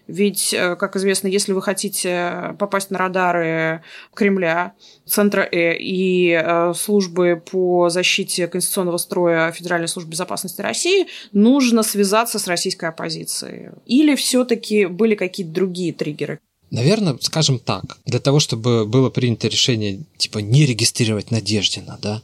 Ведь, 0.07 0.53
э, 0.53 0.75
как 0.75 0.95
известно, 0.95 1.27
если 1.27 1.51
вы 1.51 1.61
хотите 1.61 2.55
попасть 2.59 2.91
на 2.91 2.99
радары 2.99 3.81
Кремля, 4.13 4.73
Центра 5.05 5.41
Э 5.41 5.75
и 5.77 6.29
э, 6.31 6.73
службы 6.75 7.41
по 7.51 7.89
защите 7.89 8.47
конституционного 8.47 8.97
строя 8.97 9.51
Федеральной 9.51 9.87
службы 9.87 10.11
безопасности 10.11 10.61
России, 10.61 11.07
нужно 11.31 11.81
связаться 11.81 12.37
с 12.37 12.47
российской 12.47 12.89
оппозицией. 12.89 13.71
Или 13.85 14.15
все-таки 14.15 14.85
были 14.85 15.15
какие-то 15.15 15.53
другие 15.53 15.91
триггеры? 15.91 16.39
Наверное, 16.75 17.17
скажем 17.21 17.57
так, 17.59 17.99
для 18.05 18.19
того, 18.19 18.41
чтобы 18.41 18.85
было 18.85 19.09
принято 19.09 19.47
решение, 19.47 20.03
типа, 20.17 20.39
не 20.39 20.65
регистрировать 20.65 21.31
Надеждина, 21.31 21.97
да, 22.01 22.21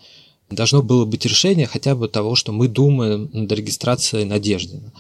должно 0.50 0.81
было 0.81 1.05
быть 1.05 1.25
решение 1.25 1.67
хотя 1.67 1.96
бы 1.96 2.10
того, 2.10 2.36
что 2.36 2.51
мы 2.51 2.67
думаем 2.67 3.29
над 3.31 3.50
регистрацией 3.53 4.25
Надеждина. 4.25 4.91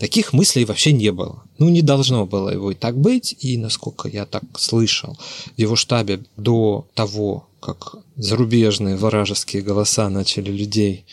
Таких 0.00 0.32
мыслей 0.32 0.64
вообще 0.64 0.90
не 0.90 1.12
было. 1.12 1.44
Ну, 1.58 1.68
не 1.68 1.80
должно 1.80 2.26
было 2.26 2.50
его 2.50 2.72
и 2.72 2.74
так 2.74 2.98
быть, 2.98 3.36
и, 3.38 3.56
насколько 3.56 4.08
я 4.08 4.26
так 4.26 4.42
слышал, 4.58 5.16
в 5.56 5.60
его 5.60 5.76
штабе 5.76 6.24
до 6.36 6.88
того, 6.94 7.46
как 7.60 7.94
зарубежные 8.16 8.96
вражеские 8.96 9.62
голоса 9.62 10.10
начали 10.10 10.50
людей 10.50 11.04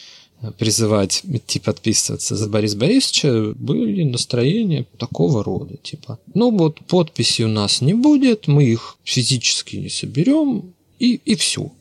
призывать 0.52 1.22
идти 1.24 1.60
подписываться 1.60 2.36
за 2.36 2.50
Бориса 2.50 2.78
Борисовича, 2.78 3.54
были 3.56 4.04
настроения 4.04 4.86
такого 4.98 5.44
рода, 5.44 5.78
типа, 5.78 6.20
ну 6.34 6.52
вот 6.52 6.80
подписи 6.86 7.44
у 7.44 7.48
нас 7.48 7.82
не 7.82 7.94
будет, 7.94 8.48
мы 8.48 8.66
их 8.66 8.98
физически 9.04 9.78
не 9.78 9.90
соберем, 9.90 10.74
и, 11.00 11.16
и 11.25 11.36
все. 11.36 11.72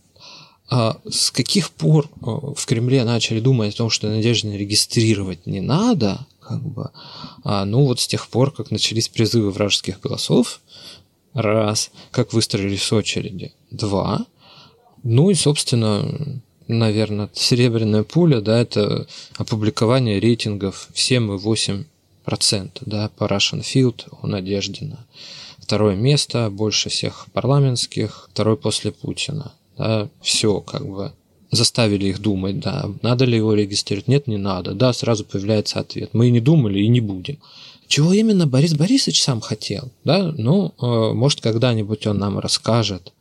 А 0.70 0.98
с 1.08 1.30
каких 1.30 1.70
пор 1.70 2.06
э, 2.06 2.26
в 2.56 2.66
Кремле 2.66 3.04
начали 3.04 3.38
думать 3.38 3.74
о 3.74 3.76
том, 3.76 3.90
что 3.90 4.08
Надеждина 4.08 4.54
регистрировать 4.54 5.46
не 5.46 5.60
надо, 5.60 6.26
как 6.40 6.62
бы, 6.62 6.90
а, 7.42 7.64
ну 7.64 7.84
вот 7.84 8.00
с 8.00 8.06
тех 8.06 8.28
пор, 8.28 8.50
как 8.50 8.70
начались 8.70 9.08
призывы 9.08 9.50
вражеских 9.50 10.00
голосов, 10.00 10.60
раз, 11.32 11.90
как 12.10 12.32
выстроились 12.32 12.92
очереди, 12.92 13.52
два, 13.70 14.26
ну 15.02 15.30
и, 15.30 15.34
собственно, 15.34 16.40
наверное, 16.68 17.30
серебряная 17.32 18.02
пуля, 18.02 18.40
да, 18.40 18.60
это 18.60 19.06
опубликование 19.36 20.20
рейтингов 20.20 20.88
в 20.92 21.00
7 21.00 21.34
и 21.34 21.36
8 21.36 21.84
процента, 22.24 22.82
да, 22.86 23.10
по 23.16 23.24
Russian 23.24 23.60
Field 23.60 24.06
у 24.22 24.26
Надеждина. 24.26 24.98
Второе 25.58 25.94
место, 25.94 26.50
больше 26.50 26.88
всех 26.88 27.26
парламентских, 27.32 28.28
второй 28.32 28.56
после 28.56 28.92
Путина. 28.92 29.52
Да, 29.76 30.08
все 30.20 30.60
как 30.60 30.86
бы 30.86 31.12
заставили 31.50 32.06
их 32.06 32.20
думать, 32.20 32.60
да, 32.60 32.90
надо 33.02 33.24
ли 33.24 33.36
его 33.36 33.54
регистрировать, 33.54 34.08
нет, 34.08 34.26
не 34.26 34.36
надо, 34.36 34.72
да, 34.72 34.92
сразу 34.92 35.24
появляется 35.24 35.80
ответ, 35.80 36.10
мы 36.12 36.28
и 36.28 36.30
не 36.30 36.40
думали, 36.40 36.80
и 36.80 36.88
не 36.88 37.00
будем. 37.00 37.38
Чего 37.86 38.12
именно 38.12 38.46
Борис 38.46 38.74
Борисович 38.74 39.22
сам 39.22 39.40
хотел, 39.40 39.90
да, 40.04 40.34
ну, 40.36 40.74
э, 40.80 41.12
может, 41.12 41.40
когда-нибудь 41.40 42.06
он 42.06 42.18
нам 42.18 42.38
расскажет, 42.38 43.12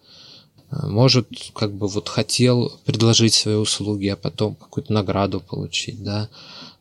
может, 0.84 1.28
как 1.54 1.74
бы 1.74 1.88
вот 1.88 2.10
хотел 2.10 2.72
предложить 2.86 3.34
свои 3.34 3.56
услуги, 3.56 4.08
а 4.08 4.16
потом 4.16 4.56
какую-то 4.56 4.94
награду 4.94 5.40
получить, 5.40 6.04
да, 6.04 6.30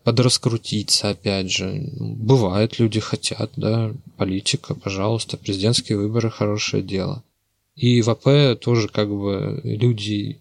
подраскрутиться, 0.05 1.11
опять 1.11 1.51
же. 1.51 1.89
Бывает, 1.99 2.79
люди 2.79 3.01
хотят, 3.01 3.53
да, 3.57 3.93
политика, 4.17 4.75
пожалуйста, 4.75 5.37
президентские 5.37 5.99
выборы– 5.99 6.31
хорошее 6.31 6.83
дело. 6.83 7.23
И 7.75 8.03
в 8.03 8.11
АП 8.11 8.59
тоже 8.61 8.89
как 8.89 9.09
бы 9.09 9.61
люди 9.65 10.39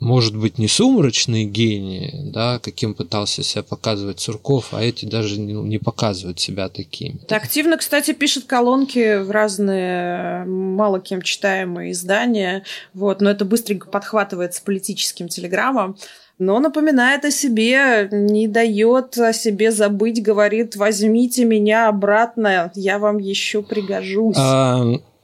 может 0.00 0.34
быть, 0.34 0.58
не 0.58 0.66
сумрачные 0.66 1.44
гении, 1.44 2.12
да, 2.24 2.58
каким 2.58 2.94
пытался 2.94 3.42
себя 3.42 3.62
показывать 3.62 4.18
Сурков, 4.18 4.72
а 4.72 4.82
эти 4.82 5.04
даже 5.04 5.38
не, 5.38 5.52
не 5.52 5.78
показывают 5.78 6.40
себя 6.40 6.68
такими. 6.70 7.18
Ты 7.28 7.34
активно, 7.34 7.76
кстати, 7.76 8.12
пишет 8.12 8.44
колонки 8.44 9.22
в 9.22 9.30
разные 9.30 10.44
мало 10.46 11.00
кем 11.00 11.20
читаемые 11.20 11.92
издания, 11.92 12.64
вот, 12.94 13.20
но 13.20 13.30
это 13.30 13.44
быстренько 13.44 13.88
подхватывается 13.88 14.62
политическим 14.62 15.28
телеграммом 15.28 15.96
но 16.40 16.58
напоминает 16.58 17.26
о 17.26 17.30
себе, 17.30 18.08
не 18.10 18.48
дает 18.48 19.18
о 19.18 19.34
себе 19.34 19.70
забыть, 19.70 20.22
говорит, 20.22 20.74
возьмите 20.74 21.44
меня 21.44 21.86
обратно, 21.86 22.72
я 22.74 22.98
вам 22.98 23.18
еще 23.18 23.62
пригожусь. 23.62 24.36
А, 24.38 24.82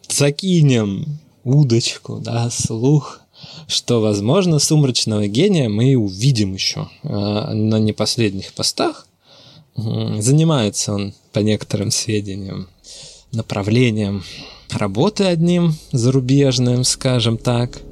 закинем 0.09 1.07
удочку, 1.43 2.19
да, 2.19 2.51
слух 2.51 3.23
что, 3.67 4.01
возможно, 4.01 4.59
сумрачного 4.59 5.27
гения 5.27 5.69
мы 5.69 5.97
увидим 5.97 6.55
еще 6.55 6.89
э, 7.03 7.09
на 7.09 7.79
непоследних 7.79 8.53
постах. 8.53 9.07
Занимается 9.77 10.95
он, 10.95 11.13
по 11.33 11.41
некоторым 11.41 11.91
сведениям, 11.91 12.69
направлением 13.33 14.25
работы 14.71 15.25
одним 15.25 15.75
зарубежным, 15.93 16.83
скажем 16.85 17.37
так. 17.37 17.83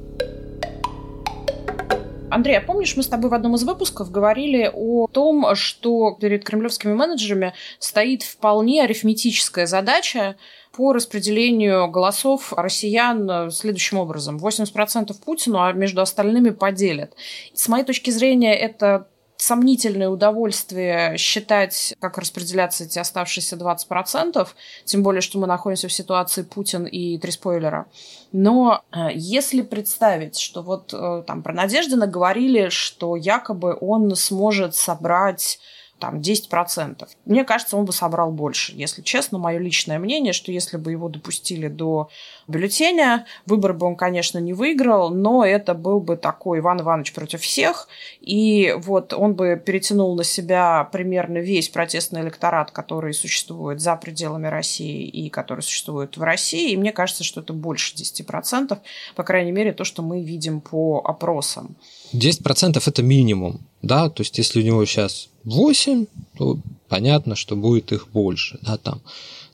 Андрей, 2.35 2.57
а 2.57 2.61
помнишь, 2.61 2.97
мы 2.97 3.03
с 3.03 3.07
тобой 3.07 3.29
в 3.29 3.33
одном 3.33 3.55
из 3.55 3.63
выпусков 3.63 4.11
говорили 4.11 4.69
о 4.73 5.07
том, 5.07 5.55
что 5.55 6.17
перед 6.19 6.43
кремлевскими 6.43 6.93
менеджерами 6.93 7.53
стоит 7.79 8.23
вполне 8.23 8.83
арифметическая 8.83 9.67
задача 9.67 10.35
по 10.75 10.93
распределению 10.93 11.87
голосов 11.89 12.51
россиян 12.53 13.49
следующим 13.51 13.97
образом. 13.97 14.37
80% 14.37 15.15
Путину, 15.23 15.61
а 15.61 15.71
между 15.71 16.01
остальными 16.01 16.49
поделят. 16.49 17.13
С 17.53 17.67
моей 17.69 17.85
точки 17.85 18.09
зрения, 18.09 18.53
это 18.53 19.07
сомнительное 19.37 20.09
удовольствие 20.09 21.17
считать, 21.17 21.93
как 21.99 22.17
распределяться 22.17 22.85
эти 22.85 22.99
оставшиеся 22.99 23.55
20%, 23.55 24.47
тем 24.85 25.03
более, 25.03 25.21
что 25.21 25.39
мы 25.39 25.47
находимся 25.47 25.87
в 25.87 25.93
ситуации 25.93 26.43
Путин 26.43 26.85
и 26.85 27.17
три 27.17 27.31
спойлера. 27.31 27.85
Но 28.31 28.81
э, 28.91 29.07
если 29.13 29.61
представить, 29.61 30.37
что 30.37 30.61
вот 30.61 30.93
э, 30.93 31.23
там 31.27 31.43
про 31.43 31.53
Надеждина 31.53 32.07
говорили, 32.07 32.69
что 32.69 33.15
якобы 33.15 33.77
он 33.79 34.15
сможет 34.15 34.75
собрать 34.75 35.59
там 35.99 36.19
10%. 36.19 37.07
Мне 37.25 37.43
кажется, 37.45 37.77
он 37.77 37.85
бы 37.85 37.93
собрал 37.93 38.31
больше. 38.31 38.73
Если 38.75 39.01
честно, 39.01 39.37
мое 39.37 39.57
личное 39.59 39.97
мнение, 39.97 40.33
что 40.33 40.51
если 40.51 40.77
бы 40.77 40.91
его 40.91 41.07
допустили 41.07 41.67
до 41.67 42.09
бюллетеня, 42.47 43.25
выбор 43.45 43.73
бы 43.73 43.85
он, 43.87 43.95
конечно, 43.95 44.39
не 44.39 44.53
выиграл, 44.53 45.09
но 45.09 45.45
это 45.45 45.73
был 45.73 45.99
бы 45.99 46.17
такой 46.17 46.59
Иван 46.59 46.81
Иванович 46.81 47.13
против 47.13 47.41
всех, 47.41 47.87
и 48.19 48.75
вот 48.77 49.13
он 49.13 49.35
бы 49.35 49.61
перетянул 49.63 50.15
на 50.15 50.23
себя 50.23 50.87
примерно 50.91 51.37
весь 51.37 51.69
протестный 51.69 52.21
электорат, 52.21 52.71
который 52.71 53.13
существует 53.13 53.79
за 53.79 53.95
пределами 53.95 54.47
России 54.47 55.07
и 55.07 55.29
который 55.29 55.61
существует 55.61 56.17
в 56.17 56.23
России, 56.23 56.71
и 56.71 56.77
мне 56.77 56.91
кажется, 56.91 57.23
что 57.23 57.41
это 57.41 57.53
больше 57.53 57.95
10%, 57.95 58.77
по 59.15 59.23
крайней 59.23 59.51
мере, 59.51 59.71
то, 59.71 59.83
что 59.85 60.01
мы 60.01 60.23
видим 60.23 60.59
по 60.61 61.01
опросам. 61.03 61.75
10% 62.13 62.81
это 62.85 63.03
минимум, 63.03 63.61
да, 63.85 64.09
то 64.09 64.21
есть 64.21 64.37
если 64.37 64.61
у 64.61 64.63
него 64.63 64.83
сейчас 64.85 65.29
8, 65.43 66.07
то 66.37 66.57
понятно, 66.89 67.35
что 67.35 67.55
будет 67.55 67.91
их 67.91 68.07
больше, 68.11 68.57
да, 68.61 68.77
там. 68.77 69.01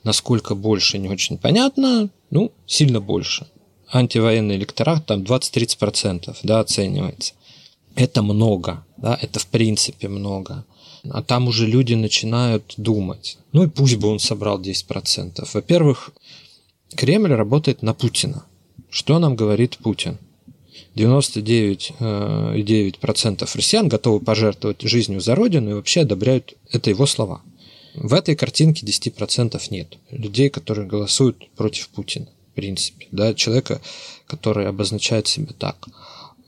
Насколько 0.04 0.56
больше, 0.56 0.98
не 0.98 1.10
очень 1.10 1.38
понятно, 1.38 2.10
ну, 2.32 2.52
сильно 2.66 3.02
больше. 3.02 3.48
Антивоенный 3.92 4.56
электорат 4.56 5.06
там 5.06 5.22
20-30%, 5.22 6.38
да, 6.44 6.62
оценивается. 6.62 7.34
Это 7.96 8.24
много, 8.24 8.86
да, 8.98 9.20
это 9.22 9.40
в 9.40 9.48
принципе 9.48 10.08
много. 10.08 10.66
А 11.10 11.22
там 11.22 11.48
уже 11.48 11.68
люди 11.68 11.94
начинают 11.94 12.76
думать. 12.78 13.38
Ну 13.52 13.64
и 13.64 13.68
пусть 13.68 13.98
бы 13.98 14.08
он 14.08 14.20
собрал 14.20 14.62
10%. 14.62 15.46
Во-первых, 15.54 16.12
Кремль 16.96 17.34
работает 17.34 17.82
на 17.82 17.94
Путина. 17.94 18.46
Что 18.90 19.20
нам 19.20 19.36
говорит 19.36 19.78
Путин? 19.78 20.18
99,9% 20.96 23.44
э, 23.44 23.48
россиян 23.54 23.88
готовы 23.88 24.20
пожертвовать 24.20 24.82
жизнью 24.82 25.22
за 25.22 25.36
Родину 25.36 25.72
и 25.72 25.74
вообще 25.74 26.02
одобряют 26.02 26.56
это 26.72 26.90
его 26.90 27.06
слова. 27.06 27.42
В 27.94 28.14
этой 28.14 28.36
картинке 28.36 28.86
10% 28.86 29.62
нет. 29.70 29.98
Людей, 30.10 30.50
которые 30.50 30.88
голосуют 30.88 31.50
против 31.52 31.90
Путина, 31.90 32.28
в 32.52 32.56
принципе. 32.56 33.08
Да, 33.12 33.34
человека, 33.34 33.82
который 34.28 34.68
обозначает 34.68 35.28
себя 35.28 35.54
так. 35.58 35.88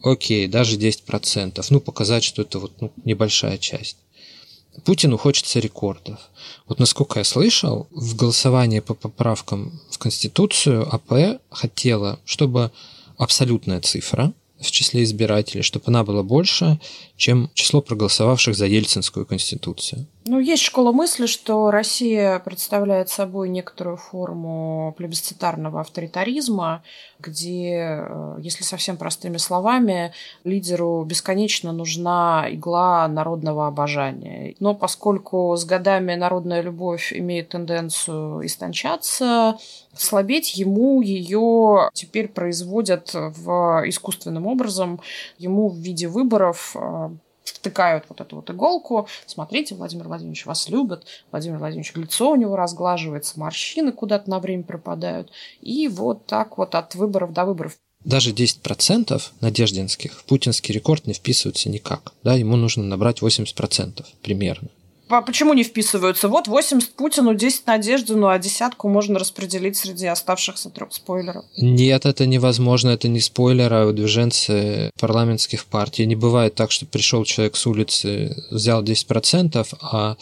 Окей, 0.02 0.48
даже 0.48 0.78
10%. 0.78 1.66
Ну, 1.70 1.80
показать, 1.80 2.24
что 2.24 2.42
это 2.42 2.60
вот 2.60 2.74
ну, 2.82 2.92
небольшая 3.04 3.58
часть. 3.58 3.98
Путину 4.86 5.18
хочется 5.18 5.60
рекордов. 5.60 6.20
Вот 6.68 6.80
насколько 6.80 7.20
я 7.20 7.24
слышал, 7.24 7.88
в 7.92 8.16
голосовании 8.16 8.80
по 8.80 8.96
поправкам 8.96 9.80
в 9.90 10.00
Конституцию 10.00 10.88
АП 10.94 11.40
хотела, 11.50 12.20
чтобы 12.26 12.72
абсолютная 13.18 13.82
цифра 13.82 14.34
в 14.60 14.72
числе 14.72 15.04
избирателей, 15.04 15.62
чтобы 15.62 15.86
она 15.88 16.04
была 16.04 16.24
больше, 16.24 16.80
чем 17.18 17.50
число 17.54 17.82
проголосовавших 17.82 18.56
за 18.56 18.66
Ельцинскую 18.66 19.26
конституцию. 19.26 20.08
Ну, 20.26 20.40
есть 20.40 20.64
школа 20.64 20.94
мысли, 20.94 21.26
что 21.26 21.70
Россия 21.70 22.40
представляет 22.40 23.10
собой 23.10 23.50
некоторую 23.50 23.98
форму 23.98 24.94
плебисцитарного 24.98 25.82
авторитаризма, 25.82 26.82
где, 27.20 28.06
э, 28.08 28.38
если 28.40 28.64
совсем 28.64 28.96
простыми 28.96 29.36
словами, 29.36 30.14
лидеру 30.46 31.04
бесконечно 31.04 31.74
нужна 31.74 32.46
игла 32.50 33.06
народного 33.10 33.68
обожания. 33.68 34.56
Но 34.60 34.74
поскольку 34.74 35.58
с 35.58 35.66
годами 35.66 36.16
народная 36.16 36.62
любовь 36.62 37.12
имеет 37.12 37.50
тенденцию 37.50 38.46
истончаться, 38.46 39.58
слабеть 39.94 40.56
ему 40.56 41.02
ее 41.02 41.90
теперь 41.94 42.30
производят 42.30 43.12
в 43.14 43.84
искусственным 43.88 44.48
образом, 44.48 45.02
ему 45.38 45.68
в 45.68 45.76
виде 45.76 46.08
выборов 46.08 46.78
э, 46.80 47.10
втыкают 47.44 48.06
вот 48.10 48.22
эту 48.22 48.38
вот 48.38 48.50
иголку. 48.50 49.08
Смотрите, 49.26 49.76
Владимир 49.76 50.08
Владимирович 50.08 50.46
вас 50.46 50.70
любит, 50.70 51.06
Владимир 51.32 51.58
Владимирович 51.58 51.94
лицо 51.96 52.32
у 52.32 52.36
него 52.36 52.56
разглаживается, 52.56 53.40
морщины 53.40 53.92
куда-то 53.92 54.30
на 54.30 54.40
время 54.40 54.64
пропадают. 54.64 55.32
И 55.62 55.88
вот 55.88 56.26
так 56.26 56.58
вот 56.58 56.76
от 56.76 56.96
выборов 56.96 57.34
до 57.34 57.46
выборов. 57.46 57.78
Даже 58.04 58.32
10% 58.32 59.22
надеждинских 59.40 60.20
в 60.20 60.26
путинский 60.26 60.74
рекорд 60.74 61.08
не 61.08 61.14
вписываются 61.14 61.70
никак. 61.70 62.14
Да, 62.24 62.36
ему 62.36 62.58
нужно 62.58 62.84
набрать 62.84 63.22
80% 63.22 64.06
примерно. 64.22 64.70
А 65.10 65.22
почему 65.22 65.54
не 65.54 65.64
вписываются? 65.64 66.28
Вот 66.28 66.48
80 66.48 66.94
Путину, 66.94 67.34
10 67.34 67.68
Надеждину, 67.68 68.28
а 68.28 68.40
десятку 68.40 68.90
можно 68.90 69.20
распределить 69.20 69.78
среди 69.78 70.08
оставшихся 70.08 70.70
трех 70.70 70.94
спойлеров. 70.94 71.46
Нет, 71.58 72.06
это 72.06 72.26
невозможно, 72.26 72.90
это 72.90 73.08
не 73.08 73.20
спойлер, 73.20 73.74
а 73.74 73.86
выдвиженцы 73.86 74.92
парламентских 75.00 75.66
партий. 75.66 76.06
Не 76.06 76.16
бывает 76.16 76.56
так, 76.56 76.72
что 76.72 76.86
пришел 76.86 77.26
человек 77.26 77.56
с 77.58 77.68
улицы, 77.68 78.44
взял 78.50 78.84
10%, 78.84 79.68
а 79.82 80.16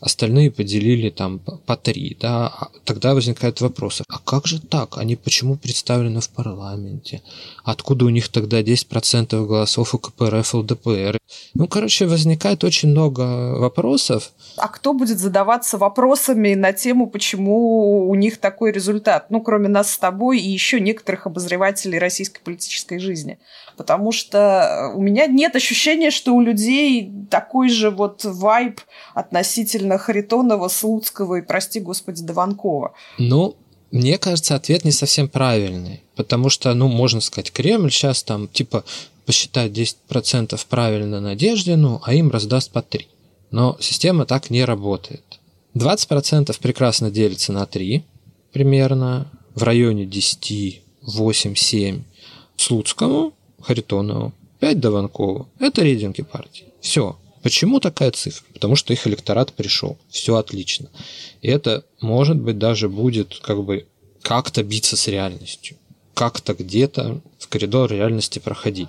остальные 0.00 0.50
поделили 0.50 1.10
там 1.10 1.38
по 1.38 1.76
три, 1.76 2.16
да, 2.20 2.46
а 2.48 2.68
тогда 2.84 3.14
возникает 3.14 3.60
вопрос, 3.60 4.02
а 4.08 4.18
как 4.18 4.46
же 4.46 4.60
так? 4.60 4.98
Они 4.98 5.16
почему 5.16 5.56
представлены 5.56 6.20
в 6.20 6.30
парламенте? 6.30 7.22
Откуда 7.64 8.06
у 8.06 8.08
них 8.08 8.28
тогда 8.28 8.62
10% 8.62 9.46
голосов 9.46 9.94
у 9.94 9.98
КПРФ, 9.98 10.54
ЛДПР? 10.54 11.18
Ну, 11.54 11.68
короче, 11.68 12.06
возникает 12.06 12.64
очень 12.64 12.90
много 12.90 13.58
вопросов. 13.58 14.32
А 14.56 14.68
кто 14.68 14.92
будет 14.94 15.18
задаваться 15.18 15.78
вопросами 15.78 16.54
на 16.54 16.72
тему, 16.72 17.06
почему 17.06 18.08
у 18.08 18.14
них 18.14 18.38
такой 18.38 18.72
результат? 18.72 19.30
Ну, 19.30 19.40
кроме 19.40 19.68
нас 19.68 19.92
с 19.92 19.98
тобой 19.98 20.40
и 20.40 20.48
еще 20.48 20.80
некоторых 20.80 21.26
обозревателей 21.26 21.98
российской 21.98 22.40
политической 22.40 22.98
жизни 22.98 23.38
потому 23.80 24.12
что 24.12 24.92
у 24.94 25.00
меня 25.00 25.26
нет 25.26 25.56
ощущения, 25.56 26.10
что 26.10 26.34
у 26.34 26.42
людей 26.42 27.10
такой 27.30 27.70
же 27.70 27.88
вот 27.88 28.26
вайб 28.26 28.78
относительно 29.14 29.89
Харитонова, 29.98 30.68
Слуцкого 30.68 31.36
и, 31.36 31.42
прости 31.42 31.80
господи, 31.80 32.22
Дованкова. 32.22 32.92
Ну, 33.18 33.56
мне 33.90 34.18
кажется, 34.18 34.54
ответ 34.54 34.84
не 34.84 34.92
совсем 34.92 35.28
правильный, 35.28 36.02
потому 36.14 36.48
что, 36.48 36.72
ну, 36.74 36.88
можно 36.88 37.20
сказать, 37.20 37.52
Кремль 37.52 37.90
сейчас 37.90 38.22
там, 38.22 38.48
типа, 38.48 38.84
посчитает 39.26 39.72
10% 39.72 40.60
правильно 40.68 41.20
Надеждину, 41.20 42.00
а 42.04 42.14
им 42.14 42.30
раздаст 42.30 42.70
по 42.70 42.82
3. 42.82 43.08
Но 43.50 43.76
система 43.80 44.26
так 44.26 44.50
не 44.50 44.64
работает. 44.64 45.40
20% 45.74 46.56
прекрасно 46.60 47.10
делится 47.10 47.52
на 47.52 47.66
3 47.66 48.04
примерно, 48.52 49.30
в 49.54 49.62
районе 49.62 50.06
10, 50.06 50.82
8, 51.02 51.54
7 51.54 52.02
Слуцкому, 52.56 53.32
Харитонову, 53.60 54.32
5 54.60 54.80
Дованкову. 54.80 55.48
Это 55.58 55.82
рейтинги 55.82 56.22
партии. 56.22 56.66
Все. 56.80 57.16
Почему 57.42 57.80
такая 57.80 58.10
цифра? 58.10 58.44
Потому 58.52 58.76
что 58.76 58.92
их 58.92 59.06
электорат 59.06 59.52
пришел. 59.52 59.98
Все 60.08 60.36
отлично. 60.36 60.88
И 61.40 61.48
это, 61.48 61.84
может 62.00 62.36
быть, 62.36 62.58
даже 62.58 62.88
будет 62.88 63.38
как 63.42 63.62
бы 63.64 63.86
как-то 64.22 64.62
биться 64.62 64.96
с 64.96 65.08
реальностью. 65.08 65.76
Как-то 66.14 66.54
где-то 66.54 67.20
в 67.38 67.48
коридор 67.48 67.90
реальности 67.90 68.38
проходить. 68.38 68.88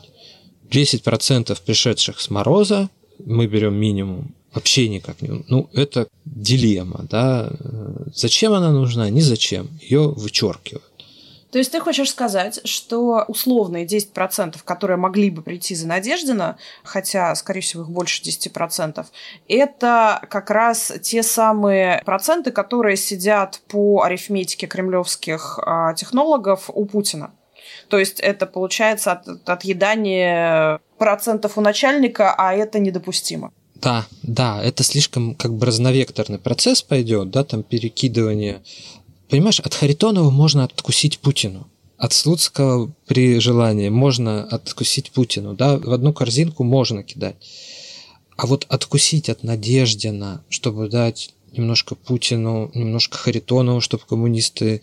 10% 0.69 1.57
пришедших 1.65 2.19
с 2.19 2.29
мороза, 2.29 2.89
мы 3.25 3.47
берем 3.47 3.75
минимум, 3.75 4.33
вообще 4.53 4.89
никак 4.89 5.21
не... 5.21 5.43
Ну, 5.47 5.69
это 5.73 6.07
дилемма, 6.25 7.05
да. 7.09 7.51
Зачем 8.13 8.53
она 8.53 8.71
нужна? 8.71 9.09
Ни 9.09 9.21
зачем. 9.21 9.69
Ее 9.81 10.09
вычеркивают. 10.09 10.90
То 11.51 11.57
есть 11.57 11.71
ты 11.71 11.81
хочешь 11.81 12.09
сказать, 12.09 12.61
что 12.63 13.25
условные 13.27 13.85
10%, 13.85 14.55
которые 14.63 14.97
могли 14.97 15.29
бы 15.29 15.41
прийти 15.41 15.75
за 15.75 15.87
Надеждина, 15.87 16.57
хотя, 16.83 17.35
скорее 17.35 17.59
всего, 17.59 17.83
их 17.83 17.89
больше 17.89 18.21
10%, 18.23 19.05
это 19.49 20.21
как 20.29 20.49
раз 20.49 20.93
те 21.01 21.21
самые 21.23 22.01
проценты, 22.05 22.51
которые 22.51 22.95
сидят 22.95 23.61
по 23.67 24.03
арифметике 24.03 24.65
кремлевских 24.65 25.59
а, 25.61 25.93
технологов 25.93 26.69
у 26.73 26.85
Путина. 26.85 27.31
То 27.89 27.99
есть 27.99 28.21
это 28.21 28.45
получается 28.45 29.11
от, 29.11 29.49
отъедание 29.49 30.79
процентов 30.97 31.57
у 31.57 31.61
начальника, 31.61 32.33
а 32.37 32.53
это 32.53 32.79
недопустимо. 32.79 33.51
Да, 33.75 34.05
да, 34.21 34.61
это 34.63 34.83
слишком 34.83 35.33
как 35.35 35.53
бы 35.53 35.65
разновекторный 35.65 36.37
процесс 36.37 36.83
пойдет, 36.83 37.31
да, 37.31 37.43
там 37.43 37.63
перекидывание 37.63 38.61
Понимаешь, 39.31 39.61
от 39.61 39.73
Харитонова 39.73 40.29
можно 40.29 40.65
откусить 40.65 41.19
Путину. 41.19 41.65
От 41.97 42.11
Слуцкого 42.11 42.91
при 43.07 43.39
желании 43.39 43.87
можно 43.87 44.43
откусить 44.43 45.11
Путину. 45.11 45.53
Да? 45.53 45.77
В 45.77 45.93
одну 45.93 46.11
корзинку 46.11 46.65
можно 46.65 47.01
кидать. 47.01 47.37
А 48.35 48.45
вот 48.45 48.65
откусить 48.67 49.29
от 49.29 49.43
Надеждина, 49.43 50.43
чтобы 50.49 50.89
дать 50.89 51.33
немножко 51.53 51.95
Путину, 51.95 52.71
немножко 52.73 53.17
Харитонову, 53.17 53.79
чтобы 53.79 54.03
коммунисты 54.05 54.81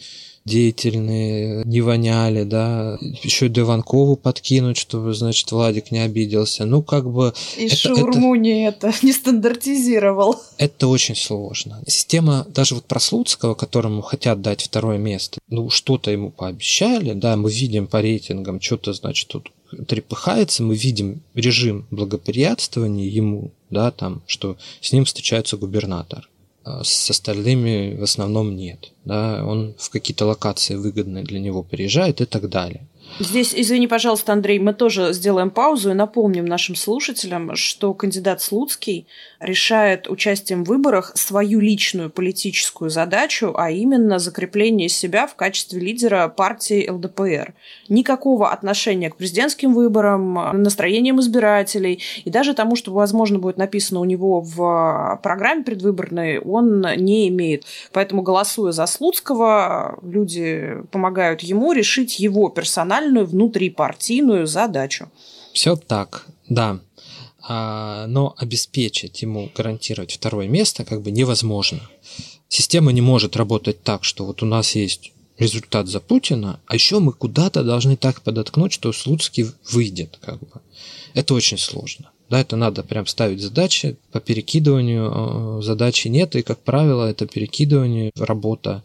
деятельные, 0.48 1.62
не 1.64 1.80
воняли, 1.80 2.44
да, 2.44 2.98
еще 3.22 3.46
и 3.46 3.48
Деванкову 3.48 4.16
подкинуть, 4.16 4.76
чтобы, 4.76 5.14
значит, 5.14 5.52
Владик 5.52 5.90
не 5.90 6.00
обиделся. 6.00 6.64
Ну, 6.64 6.82
как 6.82 7.10
бы... 7.10 7.34
И 7.56 7.66
это, 7.66 7.76
шаурму 7.76 8.34
это, 8.34 8.42
не 8.42 8.64
это, 8.66 8.92
не 9.02 9.12
стандартизировал. 9.12 10.40
Это 10.56 10.88
очень 10.88 11.16
сложно. 11.16 11.82
Система 11.86 12.46
даже 12.48 12.74
вот 12.74 12.84
Прослуцкого, 12.84 13.54
которому 13.54 14.02
хотят 14.02 14.40
дать 14.40 14.62
второе 14.62 14.98
место, 14.98 15.38
ну, 15.48 15.70
что-то 15.70 16.10
ему 16.10 16.30
пообещали, 16.30 17.12
да, 17.12 17.36
мы 17.36 17.50
видим 17.50 17.86
по 17.86 18.00
рейтингам, 18.00 18.60
что-то, 18.60 18.92
значит, 18.92 19.28
тут 19.28 19.50
трепыхается, 19.86 20.62
мы 20.62 20.74
видим 20.74 21.20
режим 21.34 21.86
благоприятствования 21.90 23.06
ему, 23.06 23.50
да, 23.70 23.90
там, 23.90 24.22
что 24.26 24.56
с 24.80 24.92
ним 24.92 25.04
встречается 25.04 25.56
губернатор. 25.56 26.28
А 26.68 26.84
с 26.84 27.10
остальными 27.10 27.96
в 27.96 28.02
основном 28.02 28.54
нет. 28.54 28.92
Да, 29.06 29.42
он 29.46 29.74
в 29.78 29.88
какие-то 29.88 30.26
локации 30.26 30.74
выгодные 30.74 31.24
для 31.24 31.40
него 31.40 31.62
приезжает 31.62 32.20
и 32.20 32.26
так 32.26 32.50
далее. 32.50 32.86
Здесь, 33.20 33.52
извини, 33.54 33.88
пожалуйста, 33.88 34.32
Андрей, 34.32 34.60
мы 34.60 34.72
тоже 34.72 35.12
сделаем 35.12 35.50
паузу 35.50 35.90
и 35.90 35.94
напомним 35.94 36.44
нашим 36.44 36.76
слушателям, 36.76 37.56
что 37.56 37.92
кандидат 37.92 38.40
Слуцкий 38.40 39.08
решает 39.40 40.08
участием 40.08 40.64
в 40.64 40.68
выборах 40.68 41.12
свою 41.16 41.58
личную 41.58 42.10
политическую 42.10 42.90
задачу, 42.90 43.54
а 43.56 43.72
именно 43.72 44.20
закрепление 44.20 44.88
себя 44.88 45.26
в 45.26 45.34
качестве 45.34 45.80
лидера 45.80 46.28
партии 46.28 46.88
ЛДПР. 46.88 47.54
Никакого 47.88 48.52
отношения 48.52 49.10
к 49.10 49.16
президентским 49.16 49.74
выборам, 49.74 50.34
настроениям 50.62 51.20
избирателей 51.20 52.00
и 52.24 52.30
даже 52.30 52.54
тому, 52.54 52.76
что, 52.76 52.92
возможно, 52.92 53.40
будет 53.40 53.56
написано 53.56 53.98
у 53.98 54.04
него 54.04 54.40
в 54.40 55.18
программе 55.24 55.64
предвыборной, 55.64 56.38
он 56.38 56.86
не 56.96 57.28
имеет. 57.28 57.64
Поэтому, 57.92 58.22
голосуя 58.22 58.70
за 58.70 58.86
Слуцкого, 58.86 59.98
люди 60.02 60.76
помогают 60.92 61.40
ему 61.40 61.72
решить 61.72 62.20
его 62.20 62.48
персональную 62.98 63.26
внутрипартийную 63.26 64.46
задачу. 64.46 65.08
Все 65.52 65.76
так, 65.76 66.26
да. 66.48 66.80
А, 67.48 68.06
но 68.06 68.34
обеспечить 68.36 69.22
ему 69.22 69.50
гарантировать 69.56 70.12
второе 70.12 70.48
место 70.48 70.84
как 70.84 71.02
бы 71.02 71.10
невозможно. 71.10 71.80
Система 72.48 72.92
не 72.92 73.00
может 73.00 73.36
работать 73.36 73.82
так, 73.82 74.04
что 74.04 74.24
вот 74.24 74.42
у 74.42 74.46
нас 74.46 74.74
есть 74.74 75.12
результат 75.38 75.86
за 75.88 76.00
Путина, 76.00 76.60
а 76.66 76.74
еще 76.74 76.98
мы 76.98 77.12
куда-то 77.12 77.62
должны 77.62 77.96
так 77.96 78.22
подоткнуть, 78.22 78.72
что 78.72 78.92
Слуцкий 78.92 79.46
выйдет. 79.70 80.18
Как 80.20 80.40
бы. 80.40 80.60
Это 81.14 81.34
очень 81.34 81.58
сложно. 81.58 82.10
Да, 82.28 82.40
это 82.40 82.56
надо 82.56 82.82
прям 82.82 83.06
ставить 83.06 83.40
задачи. 83.40 83.96
По 84.12 84.20
перекидыванию 84.20 85.60
э, 85.60 85.62
задачи 85.62 86.08
нет, 86.08 86.36
и, 86.36 86.42
как 86.42 86.58
правило, 86.58 87.06
это 87.06 87.26
перекидывание, 87.26 88.10
работа 88.16 88.82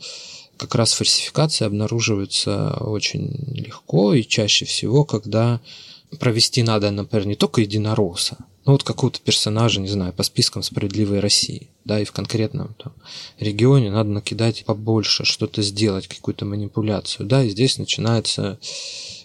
как 0.58 0.76
раз 0.76 0.94
фальсификация 0.94 1.68
обнаруживается 1.68 2.78
очень 2.80 3.32
легко 3.54 4.14
и 4.14 4.24
чаще 4.24 4.66
всего, 4.66 5.04
когда 5.04 5.62
провести 6.20 6.64
надо, 6.64 6.92
например, 6.92 7.26
не 7.28 7.36
только 7.36 7.62
единоросса, 7.62 8.38
ну 8.66 8.74
вот 8.74 8.84
какого-то 8.84 9.20
персонажа, 9.20 9.82
не 9.82 9.90
знаю, 9.90 10.14
по 10.14 10.24
спискам 10.24 10.64
справедливой 10.64 11.20
России, 11.20 11.70
да, 11.84 12.00
и 12.00 12.06
в 12.06 12.12
конкретном 12.12 12.76
там, 12.82 12.94
регионе 13.40 13.92
надо 13.92 14.10
накидать 14.10 14.64
побольше, 14.66 15.26
что-то 15.26 15.62
сделать, 15.62 16.08
какую-то 16.08 16.46
манипуляцию, 16.46 17.26
да, 17.26 17.44
и 17.44 17.50
здесь 17.50 17.78
начинается 17.78 18.60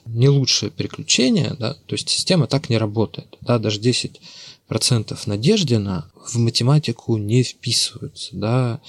не 0.06 0.28
лучшее 0.28 0.72
приключение, 0.72 1.54
да, 1.58 1.74
то 1.74 1.94
есть 1.94 2.08
система 2.08 2.46
так 2.46 2.68
не 2.68 2.78
работает, 2.78 3.36
да, 3.40 3.58
даже 3.58 3.78
10 3.78 4.20
процентов 4.68 5.26
Надеждина 5.26 6.10
в 6.14 6.36
математику 6.38 7.16
не 7.16 7.42
вписываются, 7.42 8.36
да. 8.36 8.80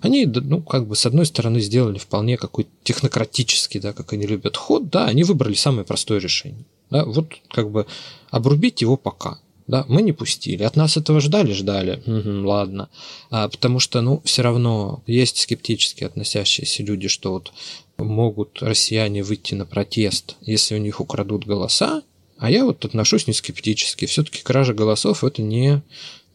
Они, 0.00 0.24
ну, 0.24 0.62
как 0.62 0.88
бы, 0.88 0.96
с 0.96 1.04
одной 1.06 1.26
стороны, 1.26 1.60
сделали 1.60 1.98
вполне 1.98 2.38
какой-то 2.38 2.70
технократический, 2.82 3.78
да, 3.78 3.92
как 3.92 4.12
они 4.14 4.26
любят, 4.26 4.56
ход, 4.56 4.88
да, 4.88 5.06
они 5.06 5.24
выбрали 5.24 5.54
самое 5.54 5.84
простое 5.84 6.18
решение. 6.18 6.64
Да, 6.90 7.04
вот 7.04 7.28
как 7.50 7.70
бы 7.70 7.86
обрубить 8.30 8.80
его 8.80 8.96
пока. 8.96 9.38
Да, 9.66 9.84
мы 9.88 10.02
не 10.02 10.12
пустили. 10.12 10.62
От 10.62 10.76
нас 10.76 10.96
этого 10.96 11.20
ждали, 11.20 11.52
ждали. 11.52 12.00
Угу, 12.06 12.46
ладно. 12.46 12.88
А, 13.30 13.48
потому 13.48 13.80
что, 13.80 14.00
ну, 14.00 14.22
все 14.24 14.42
равно 14.42 15.02
есть 15.08 15.38
скептически 15.38 16.04
относящиеся 16.04 16.84
люди, 16.84 17.08
что 17.08 17.32
вот 17.32 17.52
могут 17.98 18.62
россияне 18.62 19.24
выйти 19.24 19.54
на 19.54 19.66
протест, 19.66 20.36
если 20.40 20.76
у 20.76 20.78
них 20.78 21.00
украдут 21.00 21.46
голоса. 21.46 22.02
А 22.38 22.50
я 22.50 22.64
вот 22.64 22.84
отношусь 22.84 23.26
не 23.26 23.32
скептически. 23.32 24.06
Все-таки 24.06 24.42
кража 24.42 24.74
голосов 24.74 25.24
это 25.24 25.42
не 25.42 25.82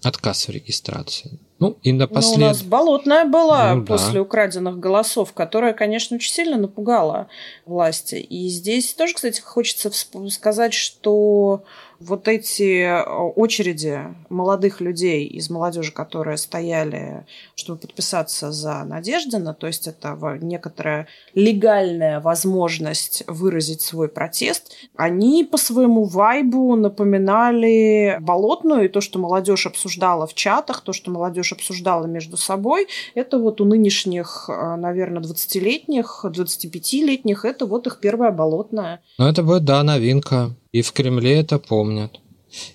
отказ 0.03 0.47
в 0.47 0.51
регистрации. 0.51 1.39
Ну, 1.59 1.77
и 1.83 1.93
напоследок... 1.93 2.39
Ну, 2.39 2.45
у 2.45 2.47
нас 2.47 2.63
болотная 2.63 3.25
была 3.25 3.75
ну, 3.75 3.85
после 3.85 4.13
да. 4.13 4.21
украденных 4.23 4.79
голосов, 4.79 5.31
которая, 5.33 5.73
конечно, 5.73 6.15
очень 6.15 6.31
сильно 6.31 6.57
напугала 6.57 7.27
власти. 7.67 8.15
И 8.15 8.47
здесь 8.49 8.95
тоже, 8.95 9.13
кстати, 9.13 9.41
хочется 9.41 9.91
сказать, 10.29 10.73
что 10.73 11.63
вот 12.01 12.27
эти 12.27 12.81
э, 12.81 13.03
очереди 13.03 14.01
молодых 14.29 14.81
людей 14.81 15.25
из 15.25 15.49
молодежи, 15.49 15.91
которые 15.91 16.37
стояли, 16.37 17.25
чтобы 17.55 17.79
подписаться 17.79 18.51
за 18.51 18.83
Надеждина, 18.83 19.53
то 19.53 19.67
есть 19.67 19.87
это 19.87 20.17
некоторая 20.41 21.07
легальная 21.33 22.19
возможность 22.19 23.23
выразить 23.27 23.81
свой 23.81 24.07
протест, 24.07 24.71
они 24.95 25.43
по 25.43 25.57
своему 25.57 26.03
вайбу 26.05 26.75
напоминали 26.75 28.17
болотную, 28.19 28.85
и 28.85 28.87
то, 28.87 29.01
что 29.01 29.19
молодежь 29.19 29.65
обсуждала 29.65 30.27
в 30.27 30.33
чатах, 30.33 30.81
то, 30.81 30.93
что 30.93 31.11
молодежь 31.11 31.53
обсуждала 31.53 32.05
между 32.05 32.37
собой, 32.37 32.87
это 33.15 33.37
вот 33.37 33.61
у 33.61 33.65
нынешних, 33.65 34.49
э, 34.49 34.75
наверное, 34.75 35.21
20-летних, 35.21 36.25
25-летних, 36.25 37.45
это 37.45 37.65
вот 37.65 37.87
их 37.87 37.99
первая 37.99 38.31
болотная. 38.31 39.01
Ну, 39.17 39.27
это 39.27 39.43
будет, 39.43 39.65
да, 39.65 39.83
новинка. 39.83 40.55
И 40.71 40.81
в 40.81 40.91
Кремле 40.93 41.39
это 41.39 41.59
помнят. 41.59 42.19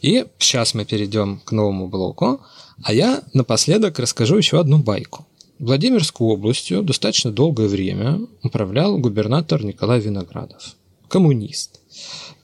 И 0.03 0.27
сейчас 0.39 0.75
мы 0.75 0.85
перейдем 0.85 1.41
к 1.45 1.53
новому 1.53 1.89
блоку, 1.89 2.41
а 2.83 2.93
я 2.93 3.23
напоследок 3.33 3.99
расскажу 3.99 4.37
еще 4.37 4.61
одну 4.61 4.79
байку. 4.79 5.27
Владимирской 5.59 6.27
областью 6.27 6.83
достаточно 6.83 7.31
долгое 7.31 7.69
время 7.69 8.21
управлял 8.43 8.99
губернатор 8.99 9.65
Николай 9.65 10.01
Виноградов, 10.01 10.77
коммунист. 11.09 11.81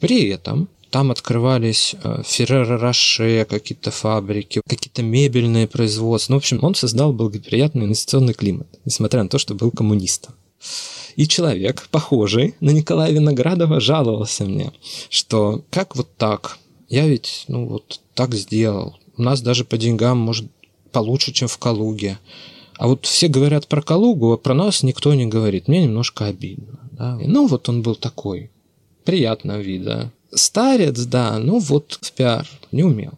При 0.01 0.29
этом 0.29 0.69
там 0.91 1.11
открывались 1.11 1.95
э, 2.03 2.23
Ферреро-Роше, 2.25 3.47
какие-то 3.49 3.91
фабрики, 3.91 4.61
какие-то 4.67 5.03
мебельные 5.03 5.67
производства. 5.67 6.33
Ну, 6.33 6.39
в 6.39 6.43
общем, 6.43 6.59
он 6.63 6.75
создал 6.75 7.13
благоприятный 7.13 7.87
инвестиционный 7.87 8.35
климат, 8.35 8.67
несмотря 8.85 9.23
на 9.23 9.29
то, 9.29 9.39
что 9.39 9.55
был 9.55 9.71
коммунистом. 9.71 10.35
И 11.17 11.27
человек, 11.27 11.89
похожий 11.91 12.55
на 12.61 12.71
Николая 12.71 13.13
Виноградова, 13.13 13.81
жаловался 13.81 14.45
мне, 14.45 14.73
что 15.09 15.65
как 15.71 15.97
вот 15.97 16.09
так? 16.17 16.59
Я 16.89 17.07
ведь, 17.07 17.45
ну 17.49 17.67
вот 17.67 18.01
так 18.15 18.35
сделал. 18.35 18.99
У 19.17 19.23
нас 19.23 19.41
даже 19.41 19.65
по 19.65 19.77
деньгам, 19.77 20.19
может, 20.19 20.47
получше, 20.91 21.33
чем 21.33 21.49
в 21.49 21.59
Калуге. 21.59 22.19
А 22.77 22.89
вот 22.89 23.07
все 23.07 23.29
говорят 23.29 23.69
про 23.69 23.83
Калугу, 23.83 24.33
а 24.33 24.39
про 24.39 24.55
нас 24.55 24.83
никто 24.83 25.15
не 25.15 25.27
говорит. 25.27 25.69
Мне 25.69 25.85
немножко 25.85 26.27
обидно. 26.27 26.81
Да? 26.93 27.19
Ну, 27.23 27.47
вот 27.47 27.69
он 27.69 27.83
был 27.83 27.95
такой. 27.95 28.51
Приятного 29.05 29.61
вида. 29.61 30.13
Старец, 30.35 30.99
да, 31.01 31.39
ну 31.39 31.59
вот 31.59 31.99
в 32.01 32.13
пиар 32.13 32.49
не 32.71 32.85
умел. 32.85 33.13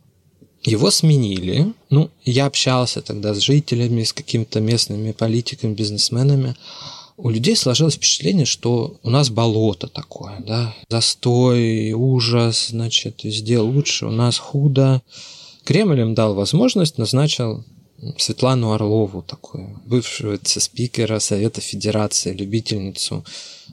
Его 0.65 0.91
сменили. 0.91 1.73
Ну, 1.91 2.11
я 2.25 2.47
общался 2.47 3.03
тогда 3.03 3.35
с 3.35 3.39
жителями, 3.39 4.03
с 4.03 4.13
какими-то 4.13 4.61
местными 4.61 5.13
политиками, 5.13 5.75
бизнесменами 5.75 6.57
у 7.17 7.31
людей 7.31 7.57
сложилось 7.57 7.95
впечатление, 7.95 8.47
что 8.47 8.97
у 9.03 9.11
нас 9.11 9.31
болото 9.31 9.87
такое, 9.87 10.41
да, 10.41 10.75
застой, 10.89 11.93
ужас, 11.93 12.69
значит, 12.69 13.25
везде 13.25 13.59
лучше, 13.59 14.07
у 14.07 14.11
нас 14.11 14.39
худо. 14.39 15.03
Кремль 15.65 16.01
им 16.01 16.15
дал 16.15 16.35
возможность, 16.35 16.99
назначил 16.99 17.65
Светлану 18.19 18.73
Орлову, 18.73 19.23
такую, 19.23 19.81
бывшего 19.87 20.39
спикера 20.43 21.21
Совета 21.21 21.61
Федерации, 21.61 22.35
любительницу 22.35 23.25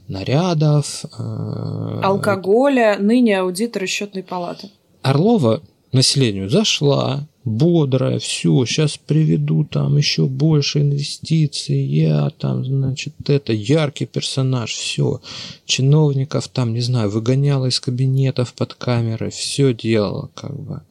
нарядов. 0.07 1.03
Э, 1.17 2.01
Алкоголя, 2.03 2.97
ныне 2.99 3.39
аудитор 3.39 3.87
счетной 3.87 4.23
палаты. 4.23 4.69
Орлова 5.01 5.61
населению 5.91 6.49
зашла, 6.49 7.27
бодрая, 7.43 8.19
все, 8.19 8.65
сейчас 8.65 8.97
приведу 8.97 9.63
там 9.63 9.97
еще 9.97 10.25
больше 10.25 10.81
инвестиций, 10.81 11.83
я 11.83 12.29
там, 12.29 12.63
значит, 12.63 13.13
это, 13.27 13.53
яркий 13.53 14.05
персонаж, 14.05 14.71
все, 14.71 15.21
чиновников 15.65 16.47
там, 16.47 16.73
не 16.73 16.81
знаю, 16.81 17.09
выгоняла 17.09 17.67
из 17.67 17.79
кабинетов 17.79 18.53
под 18.53 18.73
камеры, 18.75 19.31
все 19.31 19.73
делала, 19.73 20.29
как 20.35 20.59
бы. 20.59 20.81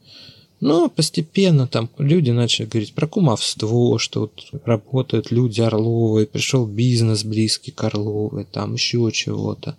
Но 0.61 0.91
постепенно 0.91 1.67
там 1.67 1.89
люди 1.97 2.31
начали 2.31 2.67
говорить 2.67 2.93
про 2.93 3.07
кумовство, 3.07 3.99
что 3.99 4.21
вот 4.21 4.65
работают 4.67 5.31
люди 5.31 5.63
Орловой, 5.63 6.27
пришел 6.27 6.67
бизнес 6.67 7.25
близкий 7.25 7.71
к 7.71 7.83
Орловой, 7.83 8.45
там 8.45 8.75
еще 8.75 9.11
чего-то. 9.11 9.79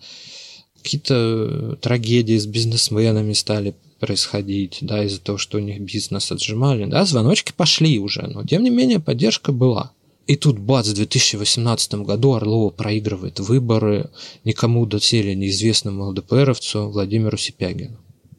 Какие-то 0.81 1.77
трагедии 1.81 2.37
с 2.37 2.47
бизнесменами 2.47 3.33
стали 3.33 3.75
происходить, 4.01 4.79
да, 4.81 5.05
из-за 5.05 5.21
того, 5.21 5.37
что 5.37 5.57
у 5.59 5.61
них 5.61 5.79
бизнес 5.79 6.31
отжимали, 6.31 6.85
да, 6.85 7.05
звоночки 7.05 7.53
пошли 7.55 7.99
уже, 7.99 8.23
но 8.27 8.43
тем 8.43 8.63
не 8.63 8.71
менее 8.71 8.99
поддержка 8.99 9.51
была. 9.53 9.91
И 10.27 10.35
тут, 10.35 10.59
бац, 10.59 10.87
в 10.87 10.93
2018 10.93 11.93
году 11.95 12.33
Орлова 12.33 12.71
проигрывает 12.71 13.39
выборы 13.39 14.09
никому 14.43 14.85
доселе 14.85 15.35
неизвестному 15.35 16.05
ЛДПРовцу 16.09 16.89
Владимиру 16.89 17.37
Сипягину. 17.37 17.97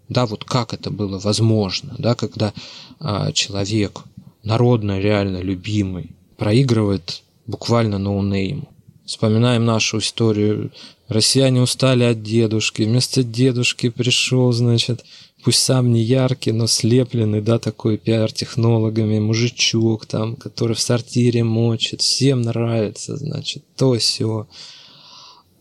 Да, 0.09 0.27
вот 0.27 0.45
как 0.45 0.75
это 0.75 0.91
было 0.91 1.19
возможно, 1.19 1.95
да, 1.99 2.15
когда 2.15 2.53
а, 2.99 3.33
человек, 3.33 4.03
народно 4.43 4.99
реально 5.01 5.39
любимый, 5.39 6.11
проигрывает 6.37 7.23
буквально 7.47 7.99
ноунейму. 7.99 8.69
Вспоминаем 9.07 9.65
нашу 9.65 9.99
историю 9.99 10.73
Россияне 11.13 11.61
устали 11.61 12.05
от 12.05 12.23
дедушки. 12.23 12.83
Вместо 12.83 13.23
дедушки 13.23 13.91
пришел, 13.91 14.51
значит, 14.53 15.05
пусть 15.45 15.63
сам 15.63 15.93
не 15.93 16.03
яркий, 16.03 16.53
но 16.53 16.67
слепленный, 16.67 17.41
да, 17.41 17.59
такой 17.59 17.99
пиар-технологами, 17.99 19.19
мужичок 19.19 20.07
там, 20.07 20.37
который 20.37 20.75
в 20.75 20.81
сортире 20.81 21.45
мочит, 21.45 22.01
всем 22.01 22.43
нравится, 22.43 23.17
значит, 23.17 23.63
то 23.77 23.97
все. 23.99 24.47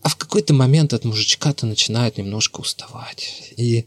А 0.02 0.08
в 0.08 0.16
какой-то 0.16 0.54
момент 0.54 0.94
от 0.94 1.04
мужичка-то 1.04 1.66
начинает 1.66 2.18
немножко 2.18 2.60
уставать. 2.60 3.52
И 3.56 3.84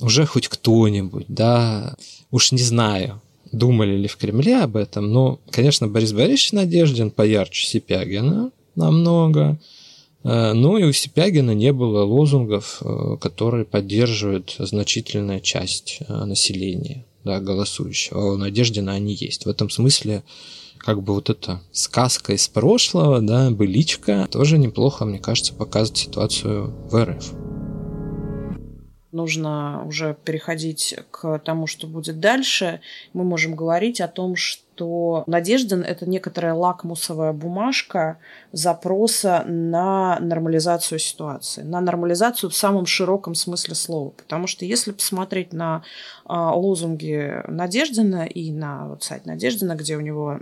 уже 0.00 0.26
хоть 0.26 0.48
кто-нибудь, 0.48 1.26
да, 1.28 1.96
уж 2.30 2.52
не 2.52 2.62
знаю, 2.62 3.20
думали 3.52 3.96
ли 3.96 4.08
в 4.08 4.16
Кремле 4.16 4.60
об 4.60 4.76
этом, 4.76 5.12
но, 5.12 5.40
конечно, 5.50 5.88
Борис 5.88 6.12
Борисович 6.12 6.52
Надеждин 6.52 7.10
поярче 7.10 7.66
Сипягина 7.66 8.52
намного, 8.76 9.58
э, 10.24 10.52
но 10.52 10.78
и 10.78 10.84
у 10.84 10.92
Сипягина 10.92 11.52
не 11.52 11.72
было 11.72 12.04
лозунгов, 12.04 12.82
э, 12.82 13.16
которые 13.20 13.64
поддерживают 13.64 14.56
значительная 14.58 15.40
часть 15.40 15.98
э, 16.00 16.24
населения, 16.24 17.06
да, 17.24 17.40
голосующего. 17.40 18.32
У 18.32 18.36
Надеждина 18.36 18.92
они 18.92 19.14
есть. 19.14 19.46
В 19.46 19.48
этом 19.48 19.70
смысле 19.70 20.22
как 20.78 21.02
бы 21.02 21.14
вот 21.14 21.28
эта 21.28 21.60
сказка 21.72 22.32
из 22.32 22.48
прошлого, 22.48 23.20
да, 23.20 23.50
быличка, 23.50 24.26
тоже 24.30 24.56
неплохо, 24.56 25.04
мне 25.04 25.18
кажется, 25.18 25.52
показывает 25.54 25.98
ситуацию 25.98 26.74
в 26.90 27.04
РФ 27.04 27.34
нужно 29.12 29.84
уже 29.86 30.16
переходить 30.24 30.94
к 31.10 31.38
тому, 31.40 31.66
что 31.66 31.86
будет 31.86 32.20
дальше, 32.20 32.80
мы 33.12 33.24
можем 33.24 33.54
говорить 33.54 34.00
о 34.00 34.08
том, 34.08 34.36
что 34.36 34.62
что 34.80 35.24
Надеждин– 35.26 35.82
это 35.86 36.08
некоторая 36.08 36.54
лакмусовая 36.54 37.34
бумажка 37.34 38.16
запроса 38.50 39.44
на 39.46 40.18
нормализацию 40.20 40.98
ситуации, 40.98 41.62
на 41.62 41.82
нормализацию 41.82 42.48
в 42.48 42.56
самом 42.56 42.86
широком 42.86 43.34
смысле 43.34 43.74
слова. 43.74 44.10
Потому 44.10 44.46
что 44.46 44.64
если 44.64 44.92
посмотреть 44.92 45.52
на 45.52 45.82
а, 46.24 46.54
лозунги 46.54 47.42
Надеждина 47.46 48.24
и 48.24 48.50
на 48.52 48.88
вот 48.88 49.02
сайт 49.02 49.26
Надеждина, 49.26 49.74
где 49.74 49.96
у 49.96 50.00
него 50.00 50.38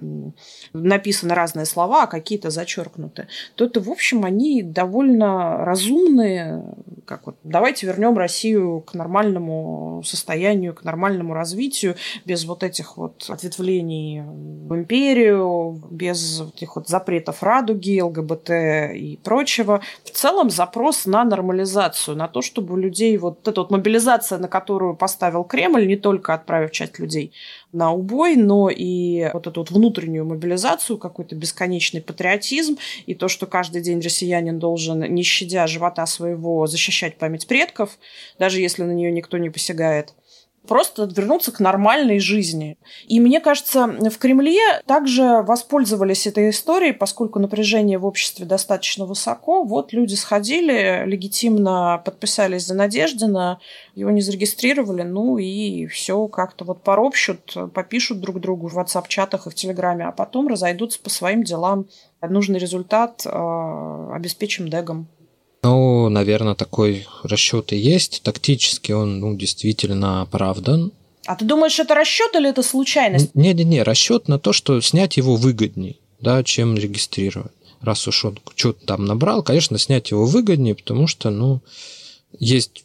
написаны 0.73 1.35
разные 1.35 1.67
слова, 1.67 2.05
а 2.05 2.07
какие-то 2.07 2.51
зачеркнуты, 2.51 3.27
то 3.57 3.65
это, 3.65 3.81
в 3.81 3.91
общем, 3.91 4.25
они 4.25 4.63
довольно 4.63 5.65
разумные, 5.65 6.63
как 7.07 7.27
вот 7.27 7.37
давайте 7.43 7.87
вернем 7.87 8.17
Россию 8.17 8.85
к 8.87 8.95
нормальному 8.95 10.03
состоянию, 10.05 10.75
к 10.75 10.85
нормальному 10.85 11.35
развитию, 11.35 11.97
без 12.25 12.45
вот 12.45 12.63
этих 12.63 12.97
вот 12.97 13.27
ответвлений 13.29 14.28
в 14.69 14.75
империю, 14.75 15.83
без 15.91 16.43
этих 16.43 16.77
вот 16.77 16.89
запретов 16.89 17.43
радуги, 17.43 18.01
ЛГБТ 18.01 18.51
и 18.95 19.19
прочего. 19.25 19.81
В 20.05 20.11
целом 20.11 20.51
запрос 20.51 21.07
на 21.07 21.25
нормализацию, 21.25 22.17
на 22.17 22.29
то, 22.29 22.43
чтобы 22.43 22.75
у 22.75 22.77
людей 22.77 23.17
вот 23.17 23.49
эта 23.49 23.63
вот 23.63 23.71
мобилизация, 23.71 24.39
на 24.39 24.49
которую 24.49 24.95
поставил 24.95 25.45
Кремль, 25.45 25.87
не 25.87 25.97
только 25.97 26.35
отправив 26.35 26.71
часть 26.71 26.99
людей 26.99 27.33
на 27.73 27.93
убой, 27.93 28.37
но 28.37 28.69
и 28.69 29.31
вот 29.33 29.47
эту 29.47 29.61
вот 29.61 29.71
внутреннюю 29.71 30.27
мобилизацию, 30.27 30.99
какой-то 30.99 31.35
бесконечный 31.35 32.01
патриотизм 32.03 32.77
и 33.07 33.15
то, 33.15 33.29
что 33.29 33.47
каждый 33.47 33.81
день 33.83 34.01
россиянин 34.01 34.59
должен, 34.59 35.01
не 35.01 35.23
щадя 35.23 35.67
живота 35.67 36.07
своего, 36.07 36.67
защищать 36.67 37.17
память 37.17 37.47
предков, 37.47 37.99
даже 38.39 38.61
если 38.61 38.83
на 38.83 38.93
нее 38.93 39.11
никто 39.11 39.39
не 39.39 39.51
посягает 39.51 40.15
просто 40.69 41.11
вернуться 41.11 41.51
к 41.51 41.61
нормальной 41.61 42.21
жизни. 42.21 42.79
И 43.09 43.19
мне 43.19 43.41
кажется, 43.41 43.87
в 43.87 44.19
Кремле 44.19 44.83
также 44.87 45.43
воспользовались 45.43 46.27
этой 46.27 46.51
историей, 46.51 46.93
поскольку 46.93 47.39
напряжение 47.39 47.99
в 47.99 48.07
обществе 48.07 48.47
достаточно 48.47 49.07
высоко. 49.07 49.65
Вот 49.65 49.93
люди 49.93 50.15
сходили, 50.15 51.05
легитимно 51.07 52.01
подписались 52.05 52.67
за 52.67 52.75
Надеждина, 52.75 53.59
его 53.95 54.11
не 54.11 54.21
зарегистрировали, 54.21 55.03
ну 55.03 55.39
и 55.39 55.87
все 55.87 56.29
как-то 56.29 56.65
вот 56.65 56.83
поропщут, 56.83 57.57
попишут 57.75 58.21
друг 58.21 58.41
другу 58.41 58.69
в 58.69 58.79
WhatsApp-чатах 58.79 59.47
и 59.47 59.51
в 59.51 59.55
Телеграме, 59.55 60.05
а 60.05 60.13
потом 60.13 60.49
разойдутся 60.49 61.01
по 61.01 61.11
своим 61.11 61.43
делам. 61.43 61.87
Нужный 62.21 62.59
результат 62.59 63.23
э, 63.25 64.11
обеспечим 64.13 64.69
дегом. 64.69 65.09
Ну, 65.63 66.09
наверное, 66.09 66.55
такой 66.55 67.07
расчет 67.23 67.73
и 67.73 67.77
есть. 67.77 68.23
Тактически 68.23 68.93
он 68.93 69.21
ну, 69.21 69.37
действительно 69.37 70.23
оправдан. 70.23 70.93
А 71.27 71.37
ты 71.37 71.45
думаешь, 71.45 71.79
это 71.79 71.95
расчет 71.95 72.35
или 72.35 72.49
это 72.49 72.63
случайность? 72.63 73.35
Не-не-не, 73.35 73.83
расчет 73.83 74.29
на 74.29 74.39
то, 74.39 74.53
что 74.53 74.81
снять 74.81 75.17
его 75.17 75.37
выгодней, 75.37 76.01
да, 76.21 76.43
чем 76.43 76.77
регистрировать. 76.77 77.53
Раз 77.81 78.09
уж 78.09 78.25
он 78.25 78.39
что-то 78.57 78.87
там 78.87 79.05
набрал, 79.05 79.43
конечно, 79.43 79.79
снять 79.79 80.11
его 80.11 80.27
выгоднее, 80.27 80.75
потому 80.75 81.07
что, 81.07 81.31
ну, 81.31 81.61
есть 82.39 82.85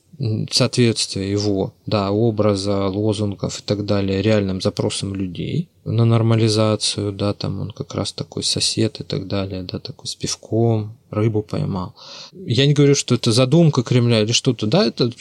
соответствие 0.51 1.31
его, 1.31 1.73
да, 1.85 2.11
образа, 2.11 2.87
лозунгов 2.87 3.59
и 3.59 3.63
так 3.63 3.85
далее 3.85 4.21
реальным 4.21 4.61
запросам 4.61 5.15
людей 5.15 5.69
на 5.85 6.05
нормализацию, 6.05 7.11
да, 7.11 7.33
там 7.33 7.59
он 7.59 7.71
как 7.71 7.93
раз 7.95 8.13
такой 8.13 8.43
сосед 8.43 8.99
и 9.01 9.03
так 9.03 9.27
далее, 9.27 9.63
да, 9.63 9.79
такой 9.79 10.07
с 10.07 10.15
пивком, 10.15 10.95
рыбу 11.09 11.41
поймал. 11.41 11.95
Я 12.31 12.65
не 12.65 12.73
говорю, 12.73 12.95
что 12.95 13.15
это 13.15 13.31
задумка 13.31 13.83
Кремля 13.83 14.21
или 14.21 14.31
что-то, 14.31 14.67
да, 14.67 14.85
это 14.85 15.11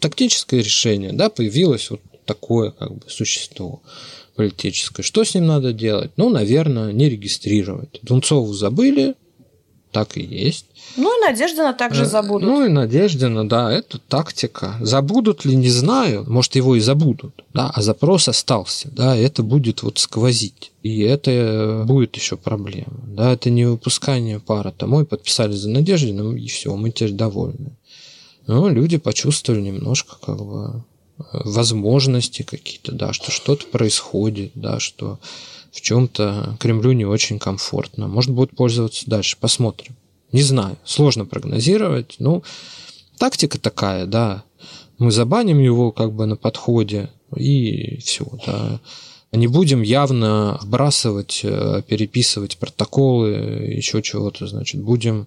тактическое 0.00 0.60
решение, 0.60 1.12
да, 1.12 1.30
появилось 1.30 1.90
вот 1.90 2.00
такое 2.26 2.70
как 2.70 2.94
бы 2.94 3.02
существо 3.08 3.82
политическое. 4.34 5.02
Что 5.02 5.24
с 5.24 5.34
ним 5.34 5.46
надо 5.46 5.72
делать? 5.72 6.12
Ну, 6.16 6.28
наверное, 6.28 6.92
не 6.92 7.08
регистрировать. 7.08 8.00
Дунцову 8.02 8.52
забыли, 8.52 9.14
так 9.94 10.16
и 10.16 10.22
есть. 10.22 10.66
Ну 10.96 11.16
и 11.16 11.24
Надеждина 11.24 11.72
также 11.72 12.02
э, 12.02 12.06
забудут. 12.06 12.48
Ну 12.48 12.66
и 12.66 12.68
Надеждина, 12.68 13.48
да, 13.48 13.72
это 13.72 13.98
тактика. 13.98 14.76
Забудут 14.80 15.44
ли, 15.44 15.54
не 15.54 15.70
знаю, 15.70 16.24
может 16.28 16.56
его 16.56 16.74
и 16.74 16.80
забудут, 16.80 17.44
да, 17.54 17.70
а 17.72 17.80
запрос 17.80 18.28
остался, 18.28 18.90
да, 18.90 19.16
это 19.16 19.44
будет 19.44 19.82
вот 19.82 19.98
сквозить. 19.98 20.72
И 20.82 21.00
это 21.00 21.84
будет 21.86 22.16
еще 22.16 22.36
проблема, 22.36 23.00
да, 23.06 23.32
это 23.32 23.50
не 23.50 23.64
выпускание 23.64 24.40
пара 24.40 24.74
домой, 24.76 25.06
подписали 25.06 25.52
за 25.52 25.70
Надеждиным, 25.70 26.36
и 26.36 26.48
все, 26.48 26.74
мы 26.74 26.90
теперь 26.90 27.12
довольны. 27.12 27.76
Но 28.48 28.68
люди 28.68 28.98
почувствовали 28.98 29.62
немножко 29.62 30.16
как 30.20 30.44
бы 30.44 30.84
возможности 31.32 32.42
какие-то, 32.42 32.92
да, 32.92 33.12
что 33.12 33.30
что-то 33.30 33.66
происходит, 33.66 34.50
да, 34.56 34.80
что 34.80 35.20
в 35.74 35.80
чем-то 35.80 36.56
Кремлю 36.60 36.92
не 36.92 37.04
очень 37.04 37.40
комфортно. 37.40 38.06
Может, 38.06 38.30
будет 38.30 38.54
пользоваться 38.54 39.10
дальше, 39.10 39.36
посмотрим. 39.40 39.96
Не 40.30 40.42
знаю, 40.42 40.76
сложно 40.84 41.26
прогнозировать. 41.26 42.16
Ну, 42.20 42.44
тактика 43.18 43.58
такая, 43.58 44.06
да. 44.06 44.44
Мы 44.98 45.10
забаним 45.10 45.58
его 45.58 45.90
как 45.90 46.12
бы 46.12 46.26
на 46.26 46.36
подходе, 46.36 47.10
и 47.36 47.98
все, 47.98 48.24
да. 48.46 48.80
Не 49.32 49.48
будем 49.48 49.82
явно 49.82 50.60
вбрасывать, 50.62 51.40
э, 51.42 51.82
переписывать 51.88 52.56
протоколы, 52.56 53.30
еще 53.76 54.00
чего-то, 54.00 54.46
значит, 54.46 54.80
будем 54.80 55.26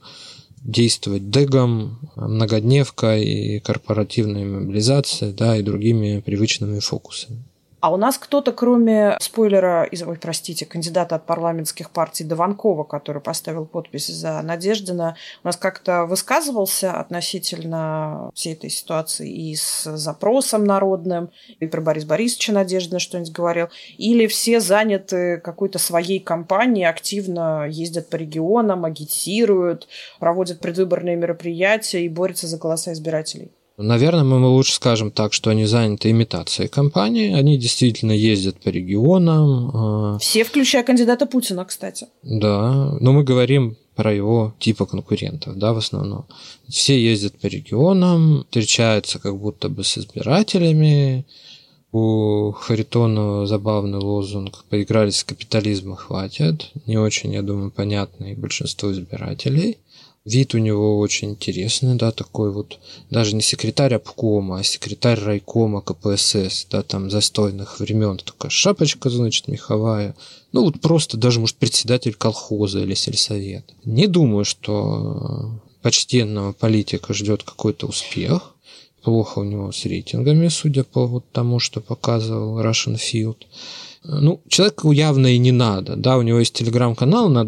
действовать 0.63 1.29
дегом, 1.29 1.99
многодневкой 2.15 3.59
корпоративной 3.65 4.45
мобилизацией, 4.45 5.33
да, 5.33 5.57
и 5.57 5.61
другими 5.61 6.21
привычными 6.21 6.79
фокусами. 6.79 7.43
А 7.79 7.93
у 7.93 7.97
нас 7.97 8.17
кто-то, 8.17 8.53
кроме 8.53 9.15
спойлера, 9.19 9.83
из, 9.83 10.01
ой, 10.01 10.17
простите, 10.17 10.65
кандидата 10.65 11.15
от 11.15 11.27
парламентских 11.27 11.91
партий 11.91 12.23
Дованкова, 12.23 12.83
который 12.83 13.21
поставил 13.21 13.67
подпись 13.67 14.07
за 14.07 14.41
Надеждина, 14.41 15.15
у 15.43 15.47
нас 15.47 15.57
как-то 15.57 16.05
высказывался 16.05 16.93
относительно 16.93 18.31
всей 18.33 18.53
этой 18.53 18.71
ситуации 18.71 19.31
и 19.31 19.55
с 19.55 19.83
запросом 19.95 20.63
народным, 20.63 21.29
и 21.59 21.67
про 21.67 21.81
Бориса 21.81 22.07
Борисовича 22.07 22.51
Надеждина 22.51 22.97
что-нибудь 22.97 23.31
говорил, 23.31 23.67
или 23.97 24.25
все 24.25 24.59
заняты 24.59 25.37
какой-то 25.37 25.77
своей 25.77 26.19
кампанией, 26.19 26.87
активно 26.87 27.67
ездят 27.69 28.09
по 28.09 28.15
регионам, 28.15 28.85
агитируют, 28.85 29.87
проводят 30.19 30.61
предвыборные 30.61 31.15
мероприятия 31.15 32.03
и 32.03 32.09
борются 32.09 32.47
за 32.47 32.57
голоса 32.57 32.93
избирателей? 32.93 33.51
Наверное, 33.77 34.23
мы 34.23 34.43
лучше 34.47 34.73
скажем 34.73 35.11
так, 35.11 35.33
что 35.33 35.51
они 35.51 35.65
заняты 35.65 36.09
имитацией 36.09 36.67
компании. 36.67 37.33
Они 37.33 37.57
действительно 37.59 38.11
ездят 38.11 38.59
по 38.59 38.69
регионам. 38.69 39.71
А, 39.73 40.17
Все, 40.19 40.43
включая 40.43 40.83
кандидата 40.83 41.27
Путина, 41.27 41.63
кстати. 41.63 42.07
Да, 42.23 42.97
но 42.99 43.13
мы 43.13 43.23
говорим 43.23 43.77
про 43.95 44.11
его 44.11 44.55
типа 44.59 44.87
конкурентов, 44.87 45.57
да, 45.57 45.73
в 45.73 45.77
основном. 45.77 46.25
Все 46.67 46.99
ездят 46.99 47.39
по 47.39 47.45
регионам, 47.45 48.45
встречаются 48.45 49.19
как 49.19 49.37
будто 49.37 49.69
бы 49.69 49.83
с 49.83 49.97
избирателями. 49.97 51.25
У 51.91 52.51
Харитонова 52.51 53.47
забавный 53.47 53.99
лозунг 53.99 54.65
«Поигрались 54.69 55.17
с 55.17 55.23
капитализма, 55.23 55.95
хватит». 55.95 56.71
Не 56.85 56.97
очень, 56.97 57.33
я 57.33 57.41
думаю, 57.41 57.71
понятный 57.71 58.35
большинству 58.35 58.91
избирателей. 58.91 59.77
Вид 60.25 60.53
у 60.53 60.57
него 60.57 60.99
очень 60.99 61.29
интересный, 61.29 61.95
да, 61.95 62.11
такой 62.11 62.51
вот, 62.51 62.79
даже 63.09 63.33
не 63.33 63.41
секретарь 63.41 63.93
обкома, 63.93 64.59
а 64.59 64.63
секретарь 64.63 65.17
райкома 65.21 65.79
КПСС, 65.81 66.67
да, 66.69 66.83
там 66.83 67.09
застойных 67.09 67.79
времен, 67.79 68.17
такая 68.17 68.51
шапочка, 68.51 69.09
значит, 69.09 69.47
меховая. 69.47 70.17
Ну, 70.51 70.65
вот 70.65 70.81
просто 70.81 71.15
даже, 71.15 71.39
может, 71.39 71.55
председатель 71.55 72.13
колхоза 72.13 72.81
или 72.81 72.93
сельсовета. 72.93 73.73
Не 73.85 74.07
думаю, 74.07 74.43
что 74.43 75.61
почтенного 75.81 76.51
политика 76.51 77.13
ждет 77.13 77.43
какой-то 77.43 77.87
успех. 77.87 78.53
Плохо 79.07 79.39
у 79.39 79.45
него 79.45 79.71
с 79.71 79.85
рейтингами, 79.85 80.49
судя 80.49 80.83
по 80.83 81.07
вот 81.07 81.23
тому, 81.31 81.59
что 81.59 81.79
показывал 81.79 82.59
Russian 82.61 82.97
Field. 82.97 83.37
Ну, 84.03 84.41
человеку 84.49 84.91
явно 84.91 85.27
и 85.27 85.37
не 85.37 85.53
надо. 85.53 85.95
Да, 85.95 86.17
у 86.17 86.23
него 86.23 86.39
есть 86.39 86.55
телеграм-канал 86.55 87.29
на, 87.29 87.45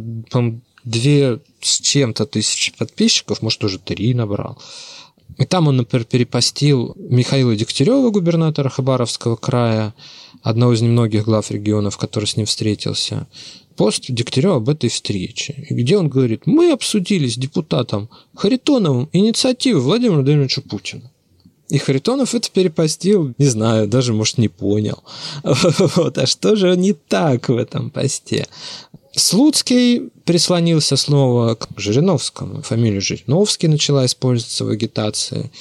две 0.86 1.40
с 1.60 1.82
чем-то 1.82 2.26
тысячи 2.28 2.72
подписчиков, 2.78 3.42
может, 3.42 3.62
уже 3.66 3.78
три 3.78 4.14
набрал. 4.14 4.58
И 5.38 5.46
там 5.46 5.68
он, 5.68 5.76
например, 5.76 6.06
перепостил 6.06 6.96
Михаила 6.96 7.54
Дегтярева, 7.54 8.10
губернатора 8.10 8.70
Хабаровского 8.70 9.36
края, 9.36 9.94
одного 10.42 10.72
из 10.72 10.82
немногих 10.82 11.26
глав 11.26 11.52
регионов, 11.52 11.98
который 11.98 12.24
с 12.24 12.38
ним 12.38 12.46
встретился, 12.46 13.28
пост 13.76 14.06
Дегтярева 14.08 14.56
об 14.56 14.70
этой 14.70 14.90
встрече, 14.90 15.66
где 15.70 15.98
он 15.98 16.08
говорит, 16.08 16.44
мы 16.46 16.72
обсудили 16.72 17.28
с 17.28 17.36
депутатом 17.36 18.08
Харитоновым 18.34 19.10
инициативу 19.12 19.82
Владимира 19.82 20.16
Владимировича 20.16 20.62
Путина. 20.62 21.12
И 21.70 21.78
Харитонов 21.78 22.34
это 22.34 22.50
перепостил, 22.50 23.34
не 23.38 23.46
знаю, 23.46 23.88
даже, 23.88 24.14
может, 24.14 24.38
не 24.38 24.50
понял. 24.50 25.04
Вот, 25.44 26.18
а 26.18 26.26
что 26.26 26.56
же 26.56 26.76
не 26.76 26.94
так 26.94 27.50
в 27.50 27.56
этом 27.56 27.92
посте? 27.92 28.48
Слуцкий 29.12 30.10
прислонился 30.26 30.98
снова 30.98 31.56
к 31.56 31.68
Жириновскому. 31.78 32.62
Фамилия 32.62 33.00
Жириновский 33.00 33.68
начала 33.68 34.06
использоваться 34.06 34.66
в 34.66 34.70
агитации. 34.70 35.52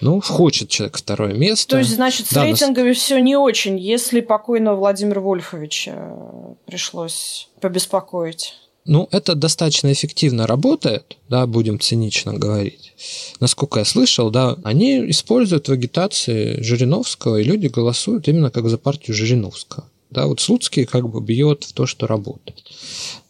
Ну, 0.00 0.20
хочет 0.20 0.70
человек 0.70 0.96
второе 0.96 1.34
место. 1.34 1.70
То 1.70 1.78
есть, 1.78 1.94
значит, 1.94 2.26
с 2.26 2.32
да, 2.32 2.44
рейтингами 2.44 2.88
нас... 2.88 2.96
все 2.96 3.18
не 3.20 3.36
очень, 3.36 3.78
если 3.78 4.20
покойного 4.20 4.76
Владимира 4.76 5.20
Вольфовича 5.20 5.92
э, 5.94 6.54
пришлось 6.66 7.48
побеспокоить. 7.60 8.54
Ну, 8.86 9.08
это 9.10 9.34
достаточно 9.34 9.92
эффективно 9.92 10.46
работает, 10.46 11.18
да, 11.28 11.46
будем 11.46 11.78
цинично 11.78 12.32
говорить. 12.32 12.94
Насколько 13.38 13.80
я 13.80 13.84
слышал, 13.84 14.30
да, 14.30 14.56
они 14.64 15.10
используют 15.10 15.68
в 15.68 15.72
агитации 15.72 16.60
Жириновского, 16.62 17.36
и 17.36 17.44
люди 17.44 17.66
голосуют 17.66 18.26
именно 18.28 18.50
как 18.50 18.68
за 18.68 18.78
партию 18.78 19.14
Жириновского. 19.14 19.84
Да, 20.10 20.26
вот 20.26 20.40
Слуцкий 20.40 20.86
как 20.86 21.08
бы 21.08 21.20
бьет 21.20 21.64
в 21.64 21.72
то, 21.72 21.86
что 21.86 22.06
работает. 22.06 22.64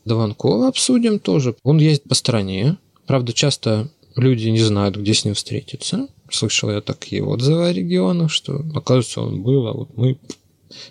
Дованкова 0.04 0.68
обсудим 0.68 1.18
тоже. 1.18 1.54
Он 1.62 1.78
ездит 1.78 2.04
по 2.04 2.14
стране. 2.14 2.78
Правда, 3.06 3.32
часто 3.32 3.90
люди 4.16 4.48
не 4.48 4.60
знают, 4.60 4.96
где 4.96 5.12
с 5.12 5.24
ним 5.24 5.34
встретиться. 5.34 6.08
Слышал 6.30 6.70
я 6.70 6.80
такие 6.80 7.22
отзывы 7.24 7.66
о 7.66 7.72
регионах, 7.72 8.30
что, 8.30 8.64
оказывается, 8.74 9.20
он 9.20 9.42
был, 9.42 9.66
а 9.66 9.72
вот 9.72 9.96
мы 9.96 10.16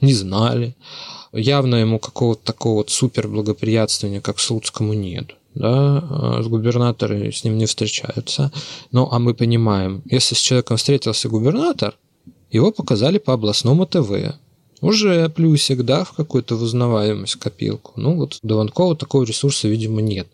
не 0.02 0.14
знали. 0.14 0.76
Явно 1.32 1.76
ему 1.76 2.00
какого-то 2.00 2.44
такого 2.44 2.76
вот 2.76 2.90
супер 2.90 3.28
благоприятствования, 3.28 4.22
как 4.22 4.40
Слуцкому, 4.40 4.94
нет 4.94 5.36
да, 5.56 6.04
а 6.10 6.42
с 6.44 6.48
губернаторы 6.48 7.32
с 7.32 7.44
ним 7.44 7.58
не 7.58 7.66
встречаются. 7.66 8.52
Ну, 8.92 9.08
а 9.12 9.20
мы 9.20 9.34
понимаем, 9.34 10.02
если 10.06 10.36
с 10.36 10.40
человеком 10.40 10.78
встретился 10.78 11.30
губернатор, 11.30 11.96
его 12.52 12.72
показали 12.72 13.18
по 13.18 13.34
областному 13.34 13.86
ТВ 13.86 14.36
уже 14.82 15.30
плюсик, 15.30 15.84
да, 15.84 16.04
в 16.04 16.14
какую-то 16.14 16.56
узнаваемость 16.56 17.36
копилку. 17.36 17.94
Ну 17.98 18.16
вот 18.16 18.40
у 18.42 18.48
Дованкова 18.48 18.96
такого 18.96 19.24
ресурса, 19.24 19.68
видимо, 19.68 20.02
нет. 20.02 20.28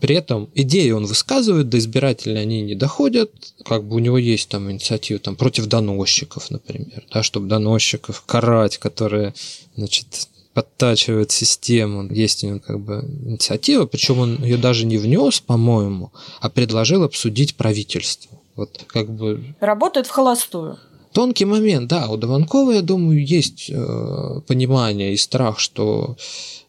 При 0.00 0.14
этом 0.14 0.48
идеи 0.54 0.90
он 0.90 1.06
высказывает, 1.06 1.68
до 1.68 1.78
избирателей 1.78 2.38
они 2.38 2.62
не 2.62 2.74
доходят, 2.74 3.32
как 3.64 3.84
бы 3.84 3.96
у 3.96 3.98
него 3.98 4.18
есть 4.18 4.48
там 4.48 4.70
инициатива 4.70 5.18
там, 5.18 5.34
против 5.34 5.66
доносчиков, 5.66 6.50
например, 6.50 7.04
да, 7.12 7.22
чтобы 7.22 7.48
доносчиков 7.48 8.22
карать, 8.24 8.78
которые, 8.78 9.34
значит, 9.76 10.28
подтачивают 10.54 11.30
систему. 11.30 12.12
Есть 12.12 12.44
у 12.44 12.48
него 12.48 12.60
как 12.60 12.80
бы 12.80 13.04
инициатива, 13.24 13.86
причем 13.86 14.18
он 14.18 14.42
ее 14.42 14.56
даже 14.56 14.86
не 14.86 14.98
внес, 14.98 15.40
по-моему, 15.40 16.12
а 16.40 16.48
предложил 16.48 17.02
обсудить 17.02 17.56
правительство. 17.56 18.38
Вот 18.56 18.84
как 18.88 19.10
бы... 19.10 19.54
Работает 19.60 20.06
в 20.06 20.10
холостую. 20.10 20.78
Тонкий 21.12 21.44
момент, 21.44 21.88
да, 21.88 22.08
у 22.08 22.16
Дованкова, 22.16 22.72
я 22.72 22.82
думаю, 22.82 23.24
есть 23.24 23.70
э, 23.70 24.40
понимание 24.46 25.14
и 25.14 25.16
страх, 25.16 25.58
что 25.58 26.16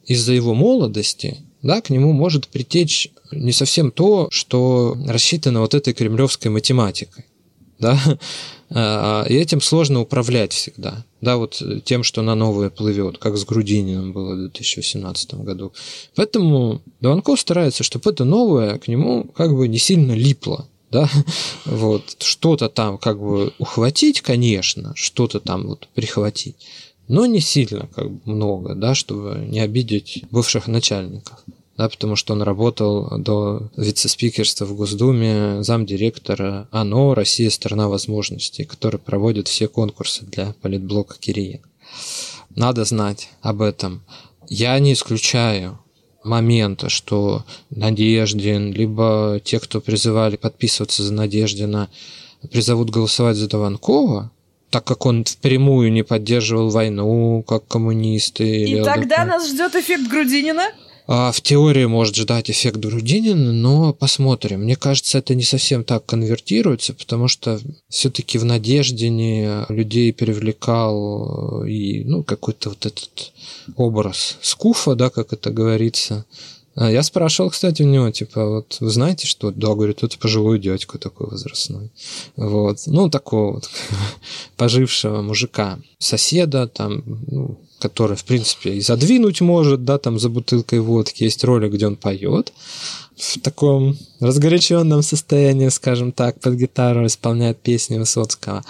из-за 0.05 0.34
его 0.34 0.53
молодости 0.53 1.38
да, 1.62 1.82
к 1.82 1.89
нему 1.89 2.13
может 2.13 2.48
притечь 2.48 3.10
не 3.32 3.52
совсем 3.52 3.91
то, 3.91 4.28
что 4.32 4.98
рассчитано 5.08 5.62
вот 5.62 5.74
этой 5.74 5.93
кремлевской 5.93 6.52
математикой. 6.52 7.26
Да? 7.80 8.00
А, 8.72 9.26
и 9.28 9.34
этим 9.34 9.62
сложно 9.62 10.00
управлять 10.02 10.54
всегда. 10.54 11.04
Да, 11.22 11.38
вот 11.38 11.60
тем, 11.86 12.04
что 12.04 12.22
на 12.22 12.36
новое 12.36 12.69
плывет, 12.69 13.17
как 13.17 13.36
с 13.36 13.43
Грудининым 13.43 14.13
было 14.13 14.36
в 14.36 14.39
2018 14.41 15.34
году. 15.43 15.74
Поэтому 16.15 16.80
Дованков 17.02 17.39
старается, 17.39 17.84
чтобы 17.84 18.12
это 18.12 18.26
новое 18.26 18.78
к 18.78 18.88
нему 18.88 19.24
как 19.36 19.56
бы 19.56 19.67
не 19.67 19.80
сильно 19.80 20.12
липло 20.12 20.67
да, 20.91 21.10
вот, 21.65 22.17
что-то 22.19 22.69
там 22.69 22.98
как 22.98 23.19
бы 23.19 23.54
ухватить, 23.60 24.22
конечно, 24.22 24.93
что-то 24.95 25.39
там 25.39 25.67
вот 25.67 25.88
прихватить, 25.93 26.56
но 27.10 27.26
не 27.26 27.41
сильно 27.41 27.89
как 27.93 28.10
бы 28.10 28.22
много, 28.32 28.76
да, 28.76 28.95
чтобы 28.95 29.45
не 29.50 29.60
обидеть 29.60 30.24
бывших 30.32 30.67
начальников, 30.67 31.39
да, 31.76 31.89
потому 31.89 32.15
что 32.15 32.34
он 32.34 32.43
работал 32.43 33.17
до 33.17 33.69
вице-спикерства 33.76 34.65
в 34.65 34.76
Госдуме, 34.76 35.63
замдиректора 35.63 36.67
АНО 36.72 37.15
«Россия– 37.15 37.50
страна 37.52 37.89
возможностей», 37.89 38.63
который 38.63 39.00
проводит 39.00 39.48
все 39.48 39.67
конкурсы 39.67 40.24
для 40.24 40.54
политблока 40.62 41.17
Кириенко. 41.19 41.67
Надо 42.56 42.86
знать 42.86 43.30
об 43.41 43.62
этом. 43.62 44.04
Я 44.48 44.78
не 44.80 44.93
исключаю 44.93 45.80
момента, 46.24 46.89
что 46.89 47.43
Надеждин, 47.72 48.72
либо 48.72 49.41
те, 49.43 49.60
кто 49.60 49.82
призывали 49.82 50.36
подписываться 50.36 51.02
за 51.02 51.13
Надеждина, 51.13 51.89
призовут 52.52 52.91
голосовать 52.91 53.38
за 53.38 53.48
Дованкова, 53.48 54.32
так 54.69 54.84
как 54.84 55.05
он 55.05 55.23
впрямую 55.23 55.91
не 55.91 56.03
поддерживал 56.03 56.69
войну, 56.69 57.43
как 57.47 57.67
коммунисты. 57.67 58.63
И 58.63 58.84
тогда 58.84 59.25
нас 59.25 59.49
ждет 59.49 59.75
эффект 59.75 60.10
Грудинина? 60.10 60.67
А, 61.12 61.32
в 61.32 61.41
теории 61.41 61.86
может 61.86 62.15
ждать 62.15 62.51
эффект 62.51 62.77
Грудинина, 62.77 63.51
но 63.51 63.93
посмотрим. 63.93 64.62
Мне 64.62 64.75
кажется, 64.75 65.17
это 65.17 65.34
не 65.34 65.41
совсем 65.41 65.84
так 65.84 66.05
конвертируется, 66.05 66.93
потому 66.93 67.27
что 67.27 67.60
все-таки 67.89 68.38
в 68.38 68.45
Надеждине 68.45 69.65
людей 69.69 70.13
привлекал 70.13 71.63
э, 71.63 71.69
и 71.69 72.03
ну, 72.03 72.21
какой-то 72.21 72.69
вот 72.69 72.86
этот 72.86 73.32
образ 73.75 74.38
скуфа, 74.41 74.93
да, 74.93 75.10
как 75.10 75.34
это 75.34 75.49
говорится. 75.49 76.25
А 76.80 76.89
я 76.89 77.04
спрашивал, 77.04 77.50
кстати, 77.50 77.84
у 77.84 77.88
него, 77.88 78.10
типа, 78.10 78.46
вот 78.46 78.78
вы 78.80 78.89
знаете, 78.89 79.28
что? 79.28 79.52
Да, 79.52 79.76
говорит, 79.76 80.02
это 80.02 80.18
пожилой 80.18 80.60
дядька 80.60 80.98
такой 80.98 81.28
возрастной. 81.28 81.92
Вот. 82.38 82.80
Ну, 82.86 83.10
такого 83.10 83.56
вот 83.56 83.70
пожившего 84.56 85.22
мужика. 85.22 85.80
Соседа 85.98 86.68
там, 86.68 87.04
ну, 87.28 87.60
который, 87.80 88.15
в 88.15 88.24
принципе, 88.24 88.76
и 88.76 88.80
задвинуть 88.80 89.42
может, 89.42 89.84
да, 89.84 89.98
там 89.98 90.20
за 90.20 90.30
бутылкой 90.30 90.80
водки. 90.80 91.26
Есть 91.26 91.44
ролик, 91.44 91.74
где 91.74 91.86
он 91.86 91.98
поет 91.98 92.54
в 93.18 93.42
таком 93.42 93.98
разгоряченном 94.22 95.02
состоянии, 95.02 95.68
скажем 95.68 96.13
так, 96.13 96.39
под 96.39 96.54
гитару 96.54 97.06
исполняет 97.06 97.60
песни 97.60 97.98
Высоцкого. 97.98 98.63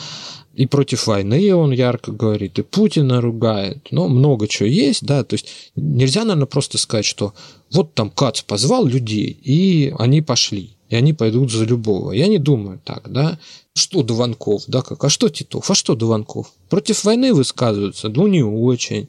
И 0.60 0.65
против 0.65 1.08
войны 1.08 1.56
он 1.56 1.72
ярко 1.72 2.12
говорит, 2.12 2.60
и 2.60 2.63
Путина 2.63 3.22
ругает. 3.22 3.88
Но 3.91 4.10
много 4.10 4.45
чего 4.50 4.67
есть, 4.67 5.06
да, 5.06 5.24
то 5.24 5.36
есть 5.36 5.48
нельзя, 5.78 6.26
наверное, 6.26 6.48
просто 6.48 6.78
сказать, 6.78 7.06
что 7.06 7.34
вот 7.72 7.93
там 7.93 8.10
Кац 8.10 8.41
позвал 8.41 8.86
людей, 8.86 9.39
и 9.41 9.95
они 9.98 10.22
пошли, 10.22 10.76
и 10.89 10.98
они 10.98 11.13
пойдут 11.13 11.50
за 11.50 11.63
любого. 11.63 12.12
Я 12.12 12.28
не 12.28 12.39
думаю 12.39 12.82
так, 12.84 13.10
да. 13.10 13.39
Что 13.74 14.04
Дуванков, 14.04 14.63
да, 14.67 14.82
как? 14.82 15.02
А 15.02 15.08
что 15.08 15.30
Титов? 15.30 15.72
А 15.72 15.76
что 15.76 15.95
Дуванков? 15.95 16.52
Против 16.67 17.06
войны 17.06 17.34
высказываются? 17.34 18.10
Ну, 18.10 18.28
не 18.28 18.43
очень. 18.43 19.08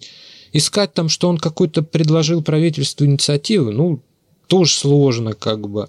Искать 0.53 0.95
там, 0.95 1.09
что 1.09 1.29
он 1.29 1.37
какой-то 1.37 1.83
предложил 1.83 2.45
правительству 2.45 3.05
инициативы, 3.07 3.73
ну, 3.73 4.01
тоже 4.47 4.71
сложно, 4.73 5.33
как 5.33 5.69
бы. 5.69 5.89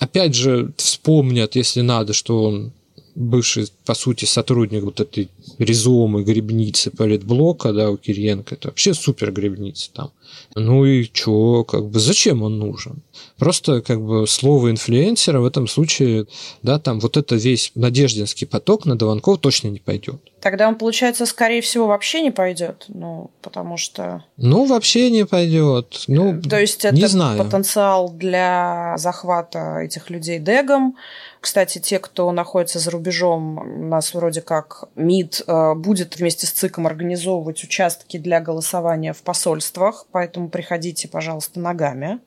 Опять 0.00 0.34
же, 0.34 0.72
вспомнят, 0.76 1.54
если 1.54 1.82
надо, 1.82 2.14
что 2.14 2.42
он 2.42 2.72
бывший, 3.16 3.72
по 3.84 3.94
сути, 3.94 4.26
сотрудник 4.26 4.84
вот 4.84 5.00
этой 5.00 5.28
резомы 5.58 6.22
грибницы 6.22 6.90
политблока, 6.90 7.72
да, 7.72 7.90
у 7.90 7.96
Кириенко, 7.96 8.54
это 8.54 8.68
вообще 8.68 8.94
супер 8.94 9.32
грибница 9.32 9.90
там. 9.92 10.10
Ну 10.54 10.84
и 10.84 11.04
чё, 11.04 11.64
как 11.64 11.86
бы, 11.86 11.98
зачем 11.98 12.42
он 12.42 12.58
нужен? 12.58 13.02
Просто, 13.38 13.82
как 13.82 14.00
бы, 14.00 14.26
слово 14.26 14.70
инфлюенсера 14.70 15.40
в 15.40 15.44
этом 15.44 15.68
случае, 15.68 16.26
да, 16.62 16.78
там 16.78 17.00
вот 17.00 17.16
это 17.16 17.36
весь 17.36 17.72
надеждинский 17.74 18.46
поток 18.46 18.86
на 18.86 18.96
Дованков 18.96 19.38
точно 19.40 19.68
не 19.68 19.78
пойдет. 19.80 20.20
Тогда 20.40 20.68
он, 20.68 20.76
получается, 20.76 21.26
скорее 21.26 21.60
всего, 21.60 21.86
вообще 21.86 22.22
не 22.22 22.30
пойдет, 22.30 22.84
ну, 22.88 23.30
потому 23.42 23.76
что... 23.76 24.24
Ну, 24.36 24.64
вообще 24.66 25.10
не 25.10 25.26
пойдет. 25.26 26.04
Ну, 26.06 26.40
То 26.40 26.60
есть 26.60 26.84
это 26.84 26.94
не 26.94 27.06
знаю. 27.06 27.38
потенциал 27.38 28.10
для 28.10 28.94
захвата 28.96 29.78
этих 29.80 30.08
людей 30.10 30.38
дегом. 30.38 30.96
Кстати, 31.40 31.78
те, 31.78 31.98
кто 31.98 32.30
находится 32.32 32.78
за 32.78 32.90
рубежом, 32.90 33.58
у 33.58 33.86
нас 33.86 34.14
вроде 34.14 34.40
как 34.40 34.88
МИД 34.96 35.42
э, 35.46 35.74
будет 35.74 36.16
вместе 36.16 36.46
с 36.46 36.50
ЦИКом 36.50 36.86
организовывать 36.86 37.62
участки 37.62 38.16
для 38.16 38.40
голосования 38.40 39.12
в 39.12 39.22
посольствах, 39.22 40.06
поэтому 40.16 40.48
приходите, 40.48 41.08
пожалуйста, 41.08 41.60
ногами. 41.60 42.20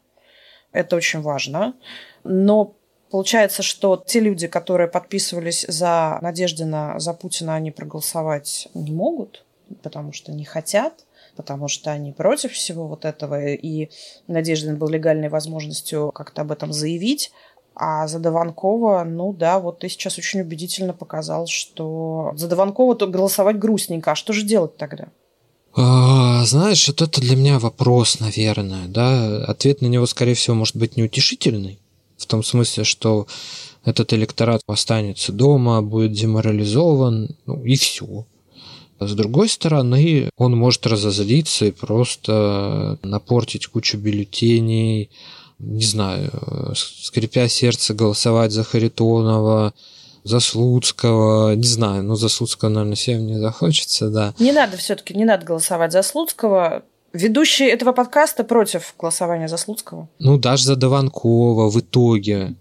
Это 0.71 0.95
очень 0.95 1.21
важно. 1.21 1.73
Но 2.23 2.75
Получается, 3.09 3.63
что 3.63 3.97
те 4.05 4.19
люди, 4.19 4.45
которые 4.45 4.87
подписывались 4.87 5.65
за 5.67 6.19
Надеждина, 6.21 6.99
за 6.99 7.15
Путина, 7.15 7.55
они 7.55 7.71
проголосовать 7.71 8.67
не 8.75 8.91
могут, 8.91 9.43
потому 9.81 10.13
что 10.13 10.31
не 10.31 10.45
хотят, 10.45 11.07
потому 11.35 11.67
что 11.67 11.89
они 11.89 12.11
против 12.11 12.51
всего 12.51 12.85
вот 12.85 13.05
этого, 13.05 13.47
и 13.47 13.89
Надеждин 14.27 14.77
был 14.77 14.89
легальной 14.89 15.29
возможностью 15.29 16.11
как-то 16.11 16.41
об 16.41 16.51
этом 16.51 16.71
заявить. 16.71 17.31
А 17.73 18.07
за 18.07 18.19
Дованкова, 18.19 19.03
ну 19.05 19.33
да, 19.33 19.59
вот 19.59 19.79
ты 19.79 19.89
сейчас 19.89 20.19
очень 20.19 20.41
убедительно 20.41 20.93
показал, 20.93 21.47
что 21.47 22.33
за 22.35 22.47
Дованкова 22.47 22.95
то 22.95 23.07
голосовать 23.07 23.57
грустненько. 23.57 24.11
А 24.11 24.15
что 24.15 24.33
же 24.33 24.43
делать 24.43 24.77
тогда? 24.77 25.07
А, 25.75 26.45
знаешь, 26.45 26.87
вот 26.87 27.01
это 27.01 27.21
для 27.21 27.35
меня 27.35 27.59
вопрос, 27.59 28.19
наверное, 28.19 28.87
да. 28.87 29.43
Ответ 29.45 29.81
на 29.81 29.87
него, 29.87 30.05
скорее 30.05 30.33
всего, 30.33 30.55
может 30.55 30.75
быть 30.75 30.97
неутешительный. 30.97 31.79
В 32.17 32.25
том 32.25 32.43
смысле, 32.43 32.83
что 32.83 33.27
этот 33.85 34.13
электорат 34.13 34.61
останется 34.67 35.31
дома, 35.31 35.81
будет 35.81 36.11
деморализован, 36.11 37.29
ну 37.45 37.63
и 37.63 37.75
все. 37.75 38.25
С 38.99 39.13
другой 39.13 39.47
стороны, 39.47 40.29
он 40.35 40.57
может 40.57 40.85
разозлиться 40.85 41.65
и 41.65 41.71
просто 41.71 42.99
напортить 43.01 43.67
кучу 43.67 43.97
бюллетеней, 43.97 45.09
не 45.59 45.83
знаю, 45.83 46.31
скрипя 46.75 47.47
сердце, 47.47 47.93
голосовать 47.93 48.51
за 48.51 48.63
Харитонова, 48.63 49.73
за 50.23 50.39
Слуцкого, 50.39 51.55
не 51.55 51.67
знаю, 51.67 52.03
ну 52.03 52.15
за 52.15 52.29
Слуцкого, 52.29 52.69
наверное, 52.69 52.95
всем 52.95 53.25
не 53.25 53.39
захочется, 53.39 54.09
да. 54.09 54.33
Не 54.39 54.51
надо 54.51 54.77
все-таки, 54.77 55.13
не 55.13 55.25
надо 55.25 55.45
голосовать 55.45 55.91
за 55.91 56.01
Слуцкого. 56.01 56.83
Ведущий 57.11 57.65
этого 57.65 57.91
подкаста 57.91 58.43
против 58.43 58.93
голосования 58.99 59.47
за 59.47 59.57
Слуцкого. 59.57 60.09
Ну, 60.19 60.37
даже 60.37 60.65
за 60.65 60.75
Дованкова 60.75 61.69
в 61.69 61.79
итоге. 61.79 62.55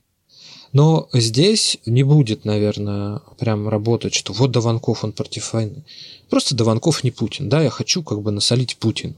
Но 0.72 1.08
здесь 1.12 1.78
не 1.86 2.02
будет, 2.02 2.44
наверное, 2.44 3.20
прям 3.38 3.68
работать, 3.68 4.14
что 4.14 4.32
вот 4.32 4.50
Дованков, 4.50 5.04
он 5.04 5.12
против 5.12 5.52
войны. 5.52 5.84
Просто 6.30 6.54
Дованков 6.54 7.04
не 7.04 7.10
Путин, 7.10 7.48
да, 7.48 7.62
я 7.62 7.70
хочу 7.70 8.02
как 8.02 8.20
бы 8.22 8.30
насолить 8.30 8.76
Путину. 8.76 9.14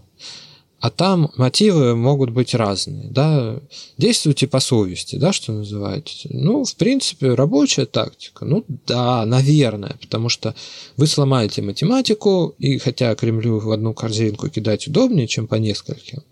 А 0.80 0.88
там 0.88 1.30
мотивы 1.36 1.94
могут 1.94 2.30
быть 2.30 2.54
разные, 2.54 3.08
да, 3.10 3.60
действуйте 3.98 4.46
по 4.46 4.60
совести, 4.60 5.16
да, 5.16 5.30
что 5.30 5.52
называется. 5.52 6.28
Ну, 6.30 6.64
в 6.64 6.74
принципе, 6.76 7.34
рабочая 7.34 7.84
тактика, 7.84 8.46
ну, 8.46 8.64
да, 8.86 9.26
наверное, 9.26 9.98
потому 10.00 10.30
что 10.30 10.54
вы 10.96 11.06
сломаете 11.06 11.60
математику, 11.60 12.54
и 12.58 12.78
хотя 12.78 13.14
Кремлю 13.14 13.58
в 13.58 13.70
одну 13.70 13.92
корзинку 13.92 14.48
кидать 14.48 14.88
удобнее, 14.88 15.28
чем 15.28 15.46
по 15.46 15.56
нескольким, 15.56 16.22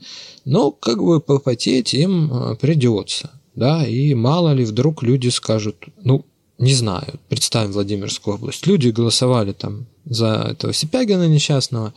но 0.47 0.71
как 0.71 1.03
бы 1.03 1.21
попотеть 1.21 1.93
им 1.93 2.33
э, 2.33 2.57
придется, 2.57 3.31
да, 3.55 3.87
и 3.87 4.15
мало 4.15 4.55
ли 4.55 4.65
вдруг 4.65 5.03
люди 5.03 5.29
скажут, 5.29 5.77
ну, 6.03 6.25
не 6.57 6.73
знаю, 6.75 7.21
представим 7.29 7.73
Владимирскую 7.73 8.37
область, 8.37 8.67
люди 8.67 8.89
голосовали 8.89 9.53
там 9.53 9.87
за 10.07 10.49
этого 10.53 10.73
Сипягина 10.73 11.29
несчастного, 11.29 11.93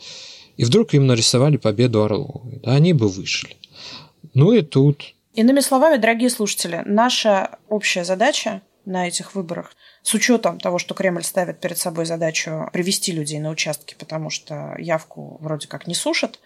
и 0.56 0.64
вдруг 0.64 0.94
им 0.94 1.06
нарисовали 1.06 1.56
победу 1.56 2.04
Орловой. 2.04 2.60
Да, 2.62 2.72
они 2.72 2.92
бы 2.92 3.08
вышли. 3.08 3.56
Ну 4.34 4.52
и 4.52 4.62
тут... 4.62 5.14
Иными 5.34 5.60
словами, 5.60 5.96
дорогие 5.96 6.30
слушатели, 6.30 6.82
наша 6.84 7.58
общая 7.68 8.04
задача 8.04 8.62
на 8.84 9.08
этих 9.08 9.34
выборах, 9.34 9.74
с 10.02 10.12
учетом 10.14 10.58
того, 10.58 10.78
что 10.78 10.94
Кремль 10.94 11.22
ставит 11.22 11.60
перед 11.60 11.78
собой 11.78 12.04
задачу 12.04 12.68
привести 12.72 13.12
людей 13.12 13.38
на 13.38 13.50
участки, 13.50 13.94
потому 13.98 14.28
что 14.28 14.74
явку 14.78 15.38
вроде 15.40 15.68
как 15.68 15.86
не 15.86 15.94
сушат, 15.94 16.40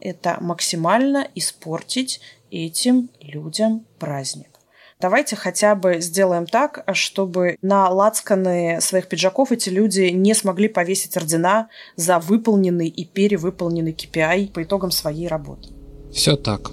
это 0.00 0.36
максимально 0.40 1.26
испортить 1.34 2.20
этим 2.50 3.10
людям 3.20 3.86
праздник. 3.98 4.57
Давайте 5.00 5.36
хотя 5.36 5.76
бы 5.76 6.00
сделаем 6.00 6.44
так, 6.44 6.82
чтобы 6.92 7.56
на 7.62 7.88
лацканы 7.88 8.80
своих 8.80 9.06
пиджаков 9.06 9.52
эти 9.52 9.68
люди 9.68 10.10
не 10.10 10.34
смогли 10.34 10.66
повесить 10.66 11.16
ордена 11.16 11.68
за 11.94 12.18
выполненный 12.18 12.88
и 12.88 13.04
перевыполненный 13.04 13.92
KPI 13.92 14.50
по 14.50 14.64
итогам 14.64 14.90
своей 14.90 15.28
работы. 15.28 15.68
Все 16.12 16.34
так. 16.34 16.72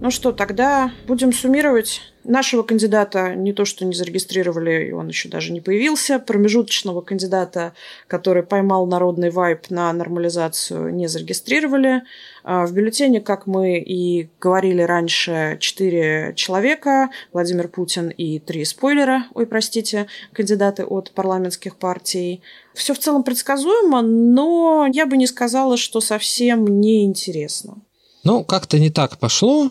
Ну 0.00 0.12
что, 0.12 0.30
тогда 0.30 0.92
будем 1.08 1.32
суммировать. 1.32 2.02
Нашего 2.28 2.64
кандидата 2.64 3.36
не 3.36 3.52
то, 3.52 3.64
что 3.64 3.84
не 3.84 3.94
зарегистрировали, 3.94 4.88
и 4.88 4.92
он 4.92 5.06
еще 5.06 5.28
даже 5.28 5.52
не 5.52 5.60
появился. 5.60 6.18
Промежуточного 6.18 7.00
кандидата, 7.00 7.72
который 8.08 8.42
поймал 8.42 8.84
народный 8.86 9.30
вайп 9.30 9.70
на 9.70 9.92
нормализацию, 9.92 10.92
не 10.92 11.06
зарегистрировали. 11.06 12.02
А 12.42 12.66
в 12.66 12.72
бюллетене, 12.72 13.20
как 13.20 13.46
мы 13.46 13.78
и 13.78 14.28
говорили 14.40 14.82
раньше, 14.82 15.56
четыре 15.60 16.32
человека. 16.34 17.10
Владимир 17.32 17.68
Путин 17.68 18.08
и 18.08 18.40
три 18.40 18.64
спойлера, 18.64 19.26
ой, 19.34 19.46
простите, 19.46 20.08
кандидаты 20.32 20.82
от 20.84 21.12
парламентских 21.12 21.76
партий. 21.76 22.42
Все 22.74 22.92
в 22.92 22.98
целом 22.98 23.22
предсказуемо, 23.22 24.02
но 24.02 24.88
я 24.92 25.06
бы 25.06 25.16
не 25.16 25.28
сказала, 25.28 25.76
что 25.76 26.00
совсем 26.00 26.80
неинтересно. 26.80 27.78
Ну, 28.24 28.42
как-то 28.42 28.80
не 28.80 28.90
так 28.90 29.18
пошло 29.18 29.70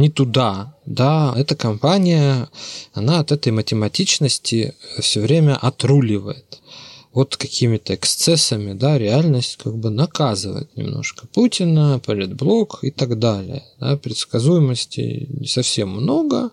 не 0.00 0.10
туда, 0.10 0.74
да, 0.86 1.34
эта 1.36 1.54
компания, 1.54 2.48
она 2.92 3.20
от 3.20 3.32
этой 3.32 3.52
математичности 3.52 4.74
все 5.00 5.20
время 5.20 5.56
отруливает. 5.56 6.60
Вот 7.12 7.36
какими-то 7.36 7.94
эксцессами, 7.94 8.72
да, 8.72 8.96
реальность 8.96 9.58
как 9.62 9.76
бы 9.76 9.90
наказывает 9.90 10.74
немножко 10.76 11.26
Путина, 11.26 12.00
политблок 12.04 12.78
и 12.82 12.90
так 12.90 13.18
далее. 13.18 13.64
Да, 13.78 13.98
предсказуемости 13.98 15.26
не 15.28 15.46
совсем 15.46 15.90
много, 15.90 16.52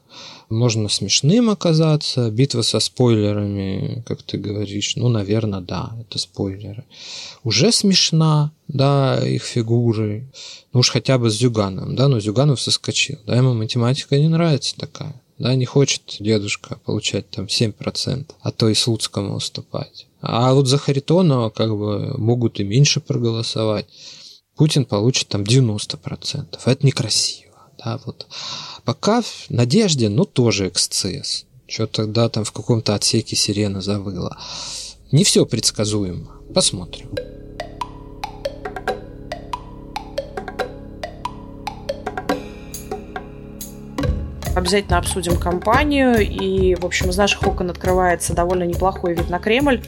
можно 0.50 0.90
смешным 0.90 1.50
оказаться. 1.50 2.30
Битва 2.32 2.62
со 2.62 2.80
спойлерами, 2.80 4.04
как 4.06 4.24
ты 4.24 4.38
говоришь, 4.38 4.96
ну, 4.96 5.10
наверное, 5.10 5.62
да, 5.62 5.92
это 6.00 6.20
спойлеры. 6.20 6.84
Уже 7.44 7.72
смешна, 7.72 8.52
да, 8.68 9.20
их 9.28 9.44
фигуры. 9.44 10.28
Ну 10.74 10.82
уж 10.82 10.90
хотя 10.90 11.18
бы 11.18 11.30
с 11.30 11.36
Зюганом, 11.36 11.96
да, 11.96 12.08
но 12.08 12.20
Зюганов 12.20 12.62
соскочил. 12.62 13.18
Да, 13.26 13.36
ему 13.36 13.54
математика 13.54 14.18
не 14.18 14.28
нравится 14.28 14.76
такая. 14.76 15.22
Да, 15.38 15.56
не 15.56 15.66
хочет 15.66 16.18
дедушка 16.20 16.80
получать 16.84 17.30
там 17.30 17.46
7%, 17.46 18.26
а 18.42 18.52
то 18.52 18.68
и 18.68 18.74
Слуцкому 18.74 19.36
уступать. 19.36 20.08
А 20.22 20.54
вот 20.54 20.68
за 20.68 20.78
Харитонова 20.78 21.50
как 21.50 21.70
бы 21.70 22.18
могут 22.18 22.60
и 22.60 22.64
меньше 22.64 23.00
проголосовать. 23.00 23.86
Путин 24.58 24.84
получит 24.84 25.30
там 25.30 25.44
90%. 25.44 26.60
Это 26.66 26.86
некрасиво. 26.86 27.49
Да, 27.84 28.00
вот. 28.06 28.28
Пока 28.84 29.22
в 29.22 29.46
Надежде, 29.50 30.10
ну, 30.10 30.26
тоже 30.26 30.68
эксцесс. 30.68 31.46
Что 31.68 31.88
тогда 31.88 32.28
там 32.30 32.44
в 32.44 32.52
каком-то 32.52 32.96
отсеке 32.96 33.36
сирена 33.36 33.82
завыла. 33.82 34.38
Не 35.12 35.24
все 35.24 35.46
предсказуемо. 35.46 36.32
Посмотрим. 36.54 37.10
Обязательно 44.56 44.98
обсудим 44.98 45.38
компанию. 45.38 46.20
И, 46.20 46.76
в 46.76 46.86
общем, 46.86 47.12
из 47.12 47.18
наших 47.18 47.48
окон 47.48 47.70
открывается 47.70 48.34
довольно 48.34 48.64
неплохой 48.64 49.14
вид 49.14 49.30
на 49.30 49.40
Кремль. 49.40 49.82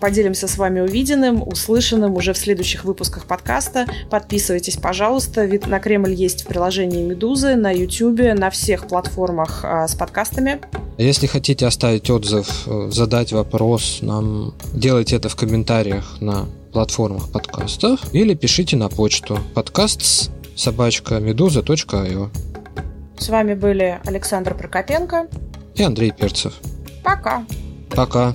Поделимся 0.00 0.46
с 0.46 0.56
вами 0.56 0.80
увиденным, 0.80 1.42
услышанным 1.46 2.14
уже 2.14 2.32
в 2.32 2.38
следующих 2.38 2.84
выпусках 2.84 3.26
подкаста. 3.26 3.86
Подписывайтесь, 4.10 4.76
пожалуйста. 4.76 5.44
Вид 5.44 5.66
на 5.66 5.80
Кремль 5.80 6.12
есть 6.12 6.44
в 6.44 6.46
приложении 6.46 7.02
Медузы, 7.02 7.56
на 7.56 7.70
YouTube, 7.70 8.34
на 8.38 8.50
всех 8.50 8.86
платформах 8.86 9.64
а, 9.64 9.88
с 9.88 9.94
подкастами. 9.94 10.60
Если 10.98 11.26
хотите 11.26 11.66
оставить 11.66 12.10
отзыв, 12.10 12.66
э, 12.66 12.90
задать 12.90 13.32
вопрос 13.32 13.98
нам, 14.02 14.54
делайте 14.72 15.16
это 15.16 15.28
в 15.28 15.36
комментариях 15.36 16.20
на 16.20 16.46
платформах 16.72 17.30
подкастов 17.30 18.00
или 18.12 18.34
пишите 18.34 18.76
на 18.76 18.88
почту 18.88 19.38
подкаст 19.54 20.30
собачка 20.56 21.18
медуза.io. 21.18 22.30
С 23.18 23.28
вами 23.28 23.54
были 23.54 24.00
Александр 24.04 24.54
Прокопенко 24.54 25.28
и 25.74 25.82
Андрей 25.82 26.12
Перцев. 26.12 26.54
Пока. 27.02 27.44
Пока. 27.90 28.32